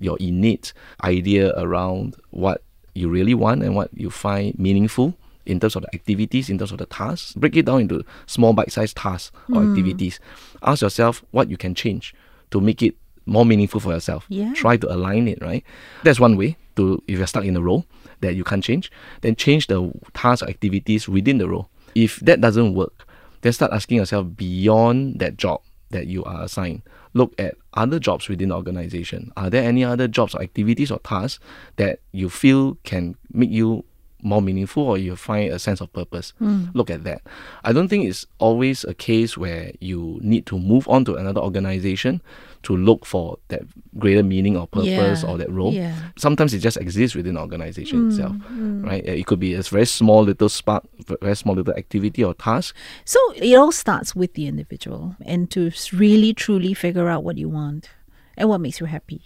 your 0.04 0.18
innate 0.20 0.72
idea 1.02 1.52
around 1.58 2.16
what 2.30 2.62
you 2.94 3.08
really 3.08 3.34
want 3.34 3.62
and 3.62 3.74
what 3.74 3.90
you 3.94 4.10
find 4.10 4.56
meaningful 4.58 5.16
in 5.46 5.60
terms 5.60 5.76
of 5.76 5.82
the 5.82 5.94
activities, 5.94 6.48
in 6.48 6.58
terms 6.58 6.72
of 6.72 6.78
the 6.78 6.86
tasks. 6.86 7.32
Break 7.34 7.56
it 7.56 7.66
down 7.66 7.82
into 7.82 8.04
small 8.26 8.52
bite-sized 8.52 8.96
tasks 8.96 9.32
or 9.52 9.62
hmm. 9.62 9.70
activities. 9.70 10.20
Ask 10.62 10.82
yourself 10.82 11.24
what 11.32 11.50
you 11.50 11.56
can 11.56 11.74
change 11.74 12.14
to 12.50 12.60
make 12.60 12.82
it 12.82 12.94
more 13.26 13.44
meaningful 13.44 13.80
for 13.80 13.92
yourself. 13.92 14.26
Yeah. 14.28 14.52
Try 14.54 14.76
to 14.76 14.92
align 14.92 15.28
it, 15.28 15.40
right? 15.40 15.64
That's 16.02 16.20
one 16.20 16.36
way 16.36 16.56
to 16.76 17.02
if 17.06 17.18
you're 17.18 17.26
stuck 17.26 17.44
in 17.44 17.56
a 17.56 17.62
role 17.62 17.86
that 18.20 18.34
you 18.34 18.44
can't 18.44 18.62
change, 18.62 18.90
then 19.22 19.36
change 19.36 19.66
the 19.66 19.92
tasks 20.12 20.42
or 20.42 20.48
activities 20.48 21.08
within 21.08 21.38
the 21.38 21.48
role. 21.48 21.68
If 21.94 22.20
that 22.20 22.40
doesn't 22.40 22.74
work, 22.74 23.06
then 23.42 23.52
start 23.52 23.72
asking 23.72 23.98
yourself 23.98 24.26
beyond 24.36 25.20
that 25.20 25.36
job 25.36 25.62
that 25.90 26.06
you 26.06 26.24
are 26.24 26.42
assigned, 26.42 26.82
look 27.14 27.32
at 27.38 27.54
other 27.74 27.98
jobs 27.98 28.28
within 28.28 28.50
the 28.50 28.54
organization. 28.54 29.32
Are 29.36 29.48
there 29.48 29.64
any 29.64 29.84
other 29.84 30.06
jobs 30.06 30.34
or 30.34 30.42
activities 30.42 30.90
or 30.90 30.98
tasks 30.98 31.42
that 31.76 32.00
you 32.12 32.28
feel 32.28 32.76
can 32.84 33.16
make 33.32 33.50
you 33.50 33.84
more 34.24 34.42
meaningful 34.42 34.82
or 34.82 34.98
you 34.98 35.14
find 35.16 35.52
a 35.52 35.58
sense 35.58 35.80
of 35.80 35.92
purpose? 35.92 36.32
Hmm. 36.38 36.66
Look 36.74 36.90
at 36.90 37.04
that. 37.04 37.22
I 37.62 37.72
don't 37.72 37.88
think 37.88 38.06
it's 38.06 38.26
always 38.38 38.84
a 38.84 38.94
case 38.94 39.36
where 39.36 39.72
you 39.80 40.18
need 40.22 40.46
to 40.46 40.58
move 40.58 40.88
on 40.88 41.04
to 41.06 41.16
another 41.16 41.40
organization 41.40 42.22
to 42.62 42.76
look 42.76 43.04
for 43.04 43.38
that 43.48 43.62
greater 43.98 44.22
meaning 44.22 44.56
or 44.56 44.66
purpose 44.66 45.22
Yeah, 45.22 45.30
or 45.30 45.36
that 45.38 45.50
role. 45.50 45.72
yeah. 45.72 45.94
Sometimes 46.16 46.54
it 46.54 46.60
just 46.60 46.78
exists 46.78 47.14
within 47.14 47.34
the 47.34 47.40
organization 47.40 48.00
hmm, 48.00 48.08
itself, 48.08 48.32
hmm. 48.32 48.84
right? 48.84 49.04
It 49.04 49.26
could 49.26 49.40
be 49.40 49.54
a 49.54 49.62
very 49.62 49.86
small 49.86 50.22
little 50.24 50.48
spark, 50.48 50.84
very 51.20 51.36
small 51.36 51.54
little 51.54 51.74
activity 51.74 52.24
or 52.24 52.34
task. 52.34 52.74
So 53.04 53.20
it 53.36 53.54
all 53.54 53.72
starts 53.72 54.16
with 54.16 54.34
the 54.34 54.46
individual 54.46 55.16
and 55.24 55.50
to 55.50 55.70
really 55.92 56.32
truly 56.34 56.74
figure 56.74 57.08
out 57.08 57.22
what 57.22 57.36
you 57.36 57.48
want 57.48 57.90
and 58.36 58.48
what 58.48 58.60
makes 58.60 58.80
you 58.80 58.86
happy 58.86 59.22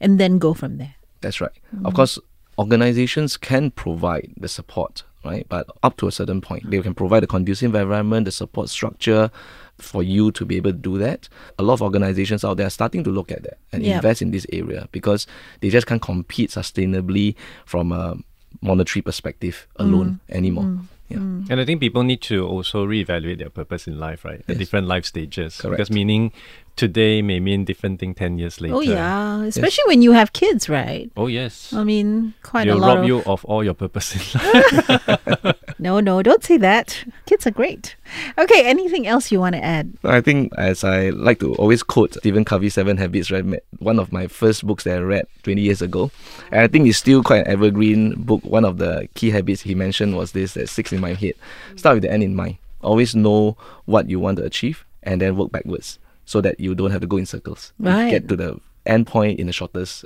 and 0.00 0.18
then 0.18 0.38
go 0.38 0.54
from 0.54 0.78
there. 0.78 0.94
That's 1.20 1.40
right. 1.40 1.52
Of 1.84 1.94
course, 1.94 2.18
organizations 2.60 3.38
can 3.38 3.70
provide 3.70 4.32
the 4.36 4.46
support, 4.46 5.02
right? 5.24 5.46
But 5.48 5.66
up 5.82 5.96
to 5.96 6.08
a 6.08 6.12
certain 6.12 6.42
point, 6.42 6.70
they 6.70 6.80
can 6.82 6.94
provide 6.94 7.24
a 7.24 7.26
conducive 7.26 7.74
environment, 7.74 8.26
the 8.26 8.30
support 8.32 8.68
structure 8.68 9.30
for 9.78 10.02
you 10.02 10.30
to 10.32 10.44
be 10.44 10.56
able 10.58 10.72
to 10.72 10.76
do 10.76 10.98
that. 10.98 11.26
A 11.58 11.62
lot 11.62 11.74
of 11.74 11.82
organizations 11.82 12.44
out 12.44 12.58
there 12.58 12.66
are 12.66 12.76
starting 12.78 13.02
to 13.04 13.10
look 13.10 13.32
at 13.32 13.42
that 13.44 13.56
and 13.72 13.82
Yep. 13.82 13.96
invest 13.96 14.22
in 14.22 14.30
this 14.30 14.46
area 14.52 14.88
because 14.92 15.26
they 15.60 15.70
just 15.70 15.86
can't 15.86 16.02
compete 16.02 16.50
sustainably 16.50 17.34
from 17.64 17.92
a 17.92 18.18
monetary 18.60 19.00
perspective 19.00 19.66
alone 19.76 20.20
mm. 20.28 20.36
anymore. 20.36 20.64
Mm. 20.64 20.84
Yeah. 21.10 21.18
Mm. 21.18 21.50
And 21.50 21.60
I 21.60 21.64
think 21.64 21.80
people 21.80 22.02
need 22.04 22.22
to 22.22 22.46
also 22.46 22.86
reevaluate 22.86 23.38
their 23.38 23.50
purpose 23.50 23.86
in 23.86 23.98
life, 23.98 24.24
right? 24.24 24.42
At 24.48 24.58
different 24.58 24.86
life 24.86 25.04
stages. 25.04 25.60
Correct. 25.60 25.76
Because 25.76 25.90
meaning 25.90 26.32
today 26.76 27.20
may 27.20 27.40
mean 27.40 27.64
different 27.64 27.98
thing 27.98 28.14
10 28.14 28.38
years 28.38 28.58
oh, 28.58 28.62
later. 28.62 28.74
Oh, 28.76 28.80
yeah. 28.80 29.42
Especially 29.42 29.84
when 29.86 30.02
you 30.02 30.12
have 30.12 30.32
kids, 30.32 30.68
right? 30.68 31.10
Oh, 31.16 31.26
yes. 31.26 31.72
I 31.72 31.84
mean, 31.84 32.34
quite 32.42 32.64
They'll 32.64 32.78
a 32.78 32.80
lot 32.80 32.94
rob 32.94 32.98
of. 33.00 33.06
you 33.06 33.22
of 33.26 33.44
all 33.44 33.64
your 33.64 33.74
purpose 33.74 34.14
in 34.14 34.40
life. 34.40 35.56
No, 35.80 35.98
no, 35.98 36.22
don't 36.22 36.44
say 36.44 36.58
that. 36.58 37.04
Kids 37.24 37.46
are 37.46 37.50
great. 37.50 37.96
Okay, 38.36 38.68
anything 38.68 39.06
else 39.06 39.32
you 39.32 39.40
want 39.40 39.54
to 39.54 39.64
add? 39.64 39.94
I 40.04 40.20
think, 40.20 40.52
as 40.58 40.84
I 40.84 41.08
like 41.10 41.40
to 41.40 41.54
always 41.54 41.82
quote 41.82 42.14
Stephen 42.14 42.44
Covey's 42.44 42.74
Seven 42.74 42.98
Habits, 42.98 43.30
right? 43.30 43.44
One 43.78 43.98
of 43.98 44.12
my 44.12 44.26
first 44.26 44.66
books 44.66 44.84
that 44.84 44.98
I 44.98 45.00
read 45.00 45.26
20 45.42 45.60
years 45.60 45.80
ago. 45.80 46.10
And 46.52 46.60
I 46.60 46.68
think 46.68 46.86
it's 46.86 46.98
still 46.98 47.22
quite 47.22 47.46
an 47.46 47.52
evergreen 47.52 48.14
book. 48.22 48.44
One 48.44 48.66
of 48.66 48.76
the 48.76 49.08
key 49.14 49.30
habits 49.30 49.62
he 49.62 49.74
mentioned 49.74 50.16
was 50.16 50.32
this 50.32 50.52
that 50.54 50.68
six 50.68 50.92
in 50.92 51.00
my 51.00 51.14
head. 51.14 51.32
Start 51.76 51.96
with 51.96 52.02
the 52.02 52.12
end 52.12 52.22
in 52.22 52.36
mind. 52.36 52.58
Always 52.82 53.14
know 53.14 53.56
what 53.86 54.10
you 54.10 54.20
want 54.20 54.36
to 54.38 54.44
achieve 54.44 54.84
and 55.02 55.20
then 55.20 55.36
work 55.36 55.50
backwards 55.50 55.98
so 56.26 56.42
that 56.42 56.60
you 56.60 56.74
don't 56.74 56.90
have 56.90 57.00
to 57.00 57.06
go 57.06 57.16
in 57.16 57.26
circles. 57.26 57.72
Right. 57.78 58.10
Get 58.10 58.28
to 58.28 58.36
the 58.36 58.60
end 58.86 59.06
point 59.06 59.40
in 59.40 59.46
the 59.46 59.52
shortest 59.52 60.04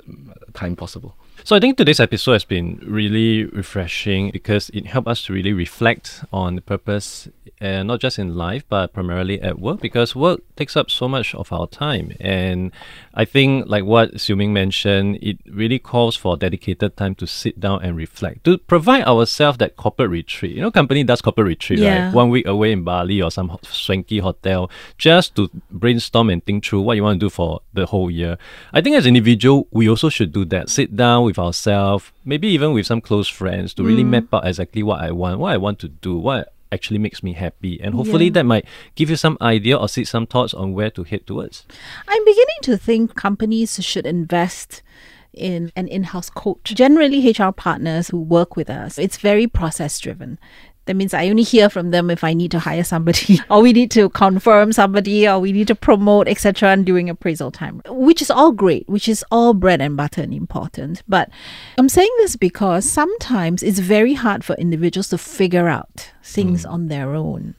time 0.53 0.75
possible. 0.75 1.15
So 1.43 1.55
I 1.55 1.59
think 1.59 1.77
today's 1.77 1.99
episode 1.99 2.33
has 2.33 2.45
been 2.45 2.79
really 2.83 3.45
refreshing 3.45 4.31
because 4.31 4.69
it 4.73 4.87
helped 4.87 5.07
us 5.07 5.23
to 5.25 5.33
really 5.33 5.53
reflect 5.53 6.23
on 6.33 6.55
the 6.55 6.61
purpose, 6.61 7.27
uh, 7.61 7.83
not 7.83 7.99
just 7.99 8.17
in 8.17 8.35
life, 8.35 8.63
but 8.67 8.93
primarily 8.93 9.39
at 9.41 9.59
work, 9.59 9.79
because 9.79 10.15
work 10.15 10.39
takes 10.55 10.75
up 10.75 10.89
so 10.89 11.07
much 11.07 11.35
of 11.35 11.53
our 11.53 11.67
time. 11.67 12.13
And 12.19 12.71
I 13.13 13.25
think, 13.25 13.65
like 13.67 13.83
what 13.83 14.19
Siu 14.19 14.35
Ming 14.35 14.53
mentioned, 14.53 15.19
it 15.21 15.37
really 15.47 15.77
calls 15.77 16.15
for 16.15 16.35
dedicated 16.35 16.97
time 16.97 17.13
to 17.15 17.27
sit 17.27 17.59
down 17.59 17.83
and 17.83 17.95
reflect, 17.95 18.43
to 18.45 18.57
provide 18.57 19.03
ourselves 19.03 19.59
that 19.59 19.75
corporate 19.75 20.09
retreat. 20.09 20.55
You 20.55 20.61
know, 20.61 20.71
company 20.71 21.03
does 21.03 21.21
corporate 21.21 21.47
retreat, 21.47 21.77
Yeah. 21.79 22.05
right? 22.07 22.13
One 22.13 22.29
week 22.31 22.47
away 22.47 22.71
in 22.71 22.83
Bali 22.83 23.21
or 23.21 23.29
some 23.29 23.55
swanky 23.61 24.17
hotel, 24.17 24.71
just 24.97 25.35
to 25.35 25.51
brainstorm 25.69 26.31
and 26.31 26.43
think 26.43 26.65
through 26.65 26.81
what 26.81 26.97
you 26.97 27.03
want 27.03 27.19
to 27.19 27.25
do 27.25 27.29
for 27.29 27.61
the 27.71 27.85
whole 27.85 28.09
year. 28.09 28.39
I 28.73 28.81
think 28.81 28.95
as 28.95 29.05
individual, 29.05 29.67
we 29.69 29.87
also 29.87 30.09
should 30.09 30.31
do 30.31 30.43
that. 30.45 30.69
Sit 30.69 30.95
down 30.95 31.24
with 31.25 31.39
ourselves, 31.39 32.11
maybe 32.23 32.47
even 32.47 32.73
with 32.73 32.85
some 32.85 33.01
close 33.01 33.27
friends, 33.27 33.73
to 33.73 33.83
really 33.83 34.03
mm. 34.03 34.09
map 34.09 34.33
out 34.33 34.47
exactly 34.47 34.83
what 34.83 35.01
I 35.01 35.11
want, 35.11 35.39
what 35.39 35.53
I 35.53 35.57
want 35.57 35.79
to 35.79 35.89
do, 35.89 36.17
what 36.17 36.53
actually 36.71 36.99
makes 36.99 37.23
me 37.23 37.33
happy, 37.33 37.79
and 37.81 37.95
hopefully 37.95 38.25
Yeah. 38.25 38.31
that 38.31 38.45
might 38.45 38.65
give 38.95 39.09
you 39.09 39.15
some 39.15 39.37
idea 39.41 39.77
or 39.77 39.87
seed 39.87 40.07
some 40.07 40.25
thoughts 40.27 40.53
on 40.53 40.73
where 40.73 40.89
to 40.91 41.03
head 41.03 41.25
towards. 41.27 41.65
I'm 42.07 42.25
beginning 42.25 42.61
to 42.63 42.77
think 42.77 43.15
companies 43.15 43.83
should 43.83 44.05
invest 44.05 44.81
in 45.33 45.71
an 45.75 45.87
in-house 45.87 46.29
coach. 46.29 46.73
Generally, 46.73 47.29
HR 47.31 47.51
partners 47.51 48.09
who 48.09 48.19
work 48.19 48.55
with 48.55 48.69
us, 48.69 48.97
it's 48.97 49.17
very 49.17 49.47
process 49.47 49.99
driven. 49.99 50.39
That 50.85 50.95
means 50.95 51.13
I 51.13 51.29
only 51.29 51.43
hear 51.43 51.69
from 51.69 51.91
them 51.91 52.09
if 52.09 52.23
I 52.23 52.33
need 52.33 52.51
to 52.51 52.59
hire 52.59 52.83
somebody, 52.83 53.39
or 53.49 53.61
we 53.61 53.73
need 53.73 53.91
to 53.91 54.09
confirm 54.09 54.71
somebody, 54.71 55.27
or 55.27 55.39
we 55.39 55.51
need 55.51 55.67
to 55.67 55.75
promote, 55.75 56.27
etc. 56.27 56.69
And 56.69 56.85
during 56.85 57.09
appraisal 57.09 57.51
time, 57.51 57.81
which 57.87 58.21
is 58.21 58.29
all 58.29 58.51
great, 58.51 58.87
which 58.87 59.07
is 59.07 59.25
all 59.31 59.53
bread 59.53 59.81
and 59.81 59.97
butter 59.97 60.21
and 60.21 60.33
important. 60.33 61.03
But 61.07 61.29
I'm 61.77 61.89
saying 61.89 62.11
this 62.17 62.35
because 62.35 62.89
sometimes 62.89 63.63
it's 63.63 63.79
very 63.79 64.13
hard 64.13 64.43
for 64.43 64.55
individuals 64.55 65.09
to 65.09 65.17
figure 65.17 65.67
out 65.67 66.11
things 66.23 66.63
hmm. 66.63 66.71
on 66.71 66.87
their 66.87 67.15
own 67.15 67.55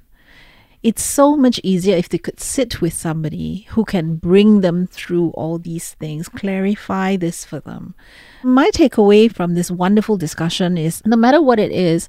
it's 0.87 1.03
so 1.03 1.37
much 1.37 1.59
easier 1.65 1.97
if 1.97 2.09
they 2.09 2.19
could 2.19 2.39
sit 2.39 2.81
with 2.81 2.93
somebody 2.93 3.67
who 3.71 3.85
can 3.85 4.15
bring 4.15 4.61
them 4.61 4.87
through 4.87 5.31
all 5.31 5.59
these 5.59 5.95
things, 5.95 6.29
clarify 6.29 7.17
this 7.17 7.45
for 7.45 7.59
them. 7.59 7.97
My 8.45 8.71
takeaway 8.71 9.35
from 9.35 9.55
this 9.55 9.69
wonderful 9.69 10.17
discussion 10.17 10.79
is 10.79 11.03
no 11.05 11.17
matter 11.17 11.43
what 11.43 11.59
it 11.59 11.73
is, 11.73 12.09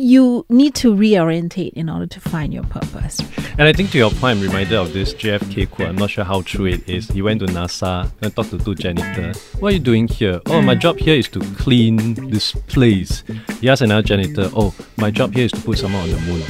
you 0.00 0.46
need 0.48 0.74
to 0.74 0.94
reorientate 0.94 1.74
in 1.74 1.90
order 1.90 2.06
to 2.06 2.20
find 2.20 2.52
your 2.54 2.64
purpose. 2.64 3.20
And 3.58 3.62
I 3.62 3.72
think 3.72 3.90
to 3.90 3.98
your 3.98 4.10
point, 4.10 4.38
I'm 4.38 4.40
reminded 4.40 4.72
of 4.72 4.92
this 4.92 5.12
JFK 5.12 5.70
quote. 5.70 5.88
I'm 5.88 5.96
not 5.96 6.10
sure 6.10 6.24
how 6.24 6.40
true 6.42 6.66
it 6.66 6.88
is. 6.88 7.08
He 7.08 7.20
went 7.20 7.40
to 7.40 7.46
NASA 7.46 8.10
and 8.22 8.34
talked 8.34 8.50
to 8.50 8.58
two 8.58 8.74
janitors. 8.74 9.38
What 9.60 9.72
are 9.72 9.74
you 9.74 9.80
doing 9.80 10.08
here? 10.08 10.40
Oh, 10.46 10.62
my 10.62 10.74
job 10.74 10.98
here 10.98 11.14
is 11.14 11.28
to 11.28 11.40
clean 11.56 12.14
this 12.30 12.52
place. 12.52 13.22
He 13.60 13.68
asked 13.68 13.82
another 13.82 14.02
janitor, 14.02 14.48
Oh, 14.54 14.74
my 14.96 15.10
job 15.10 15.34
here 15.34 15.44
is 15.44 15.52
to 15.52 15.60
put 15.60 15.78
someone 15.78 16.02
on 16.02 16.10
the 16.10 16.20
moon. 16.20 16.42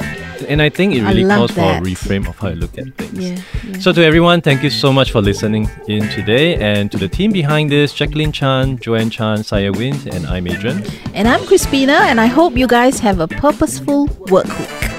And 0.47 0.61
I 0.61 0.69
think 0.69 0.93
it 0.93 1.03
really 1.03 1.23
calls 1.25 1.51
for 1.51 1.61
a 1.61 1.79
reframe 1.79 2.27
of 2.27 2.37
how 2.37 2.49
I 2.49 2.53
look 2.53 2.77
at 2.77 2.95
things. 2.95 3.13
Yeah, 3.13 3.41
yeah. 3.67 3.79
So 3.79 3.93
to 3.93 4.03
everyone, 4.03 4.41
thank 4.41 4.63
you 4.63 4.69
so 4.69 4.91
much 4.91 5.11
for 5.11 5.21
listening 5.21 5.69
in 5.87 6.07
today. 6.09 6.55
And 6.55 6.91
to 6.91 6.97
the 6.97 7.07
team 7.07 7.31
behind 7.31 7.69
this, 7.69 7.93
Jacqueline 7.93 8.31
Chan, 8.31 8.79
Joanne 8.79 9.09
Chan, 9.09 9.43
Saya 9.43 9.71
Wind, 9.71 10.07
and 10.07 10.25
I'm 10.25 10.47
Adrian. 10.47 10.83
And 11.13 11.27
I'm 11.27 11.41
Crispina, 11.41 12.01
and 12.01 12.19
I 12.19 12.25
hope 12.25 12.57
you 12.57 12.67
guys 12.67 12.99
have 12.99 13.19
a 13.19 13.27
purposeful 13.41 14.05
work 14.29 14.45
week. 14.59 14.90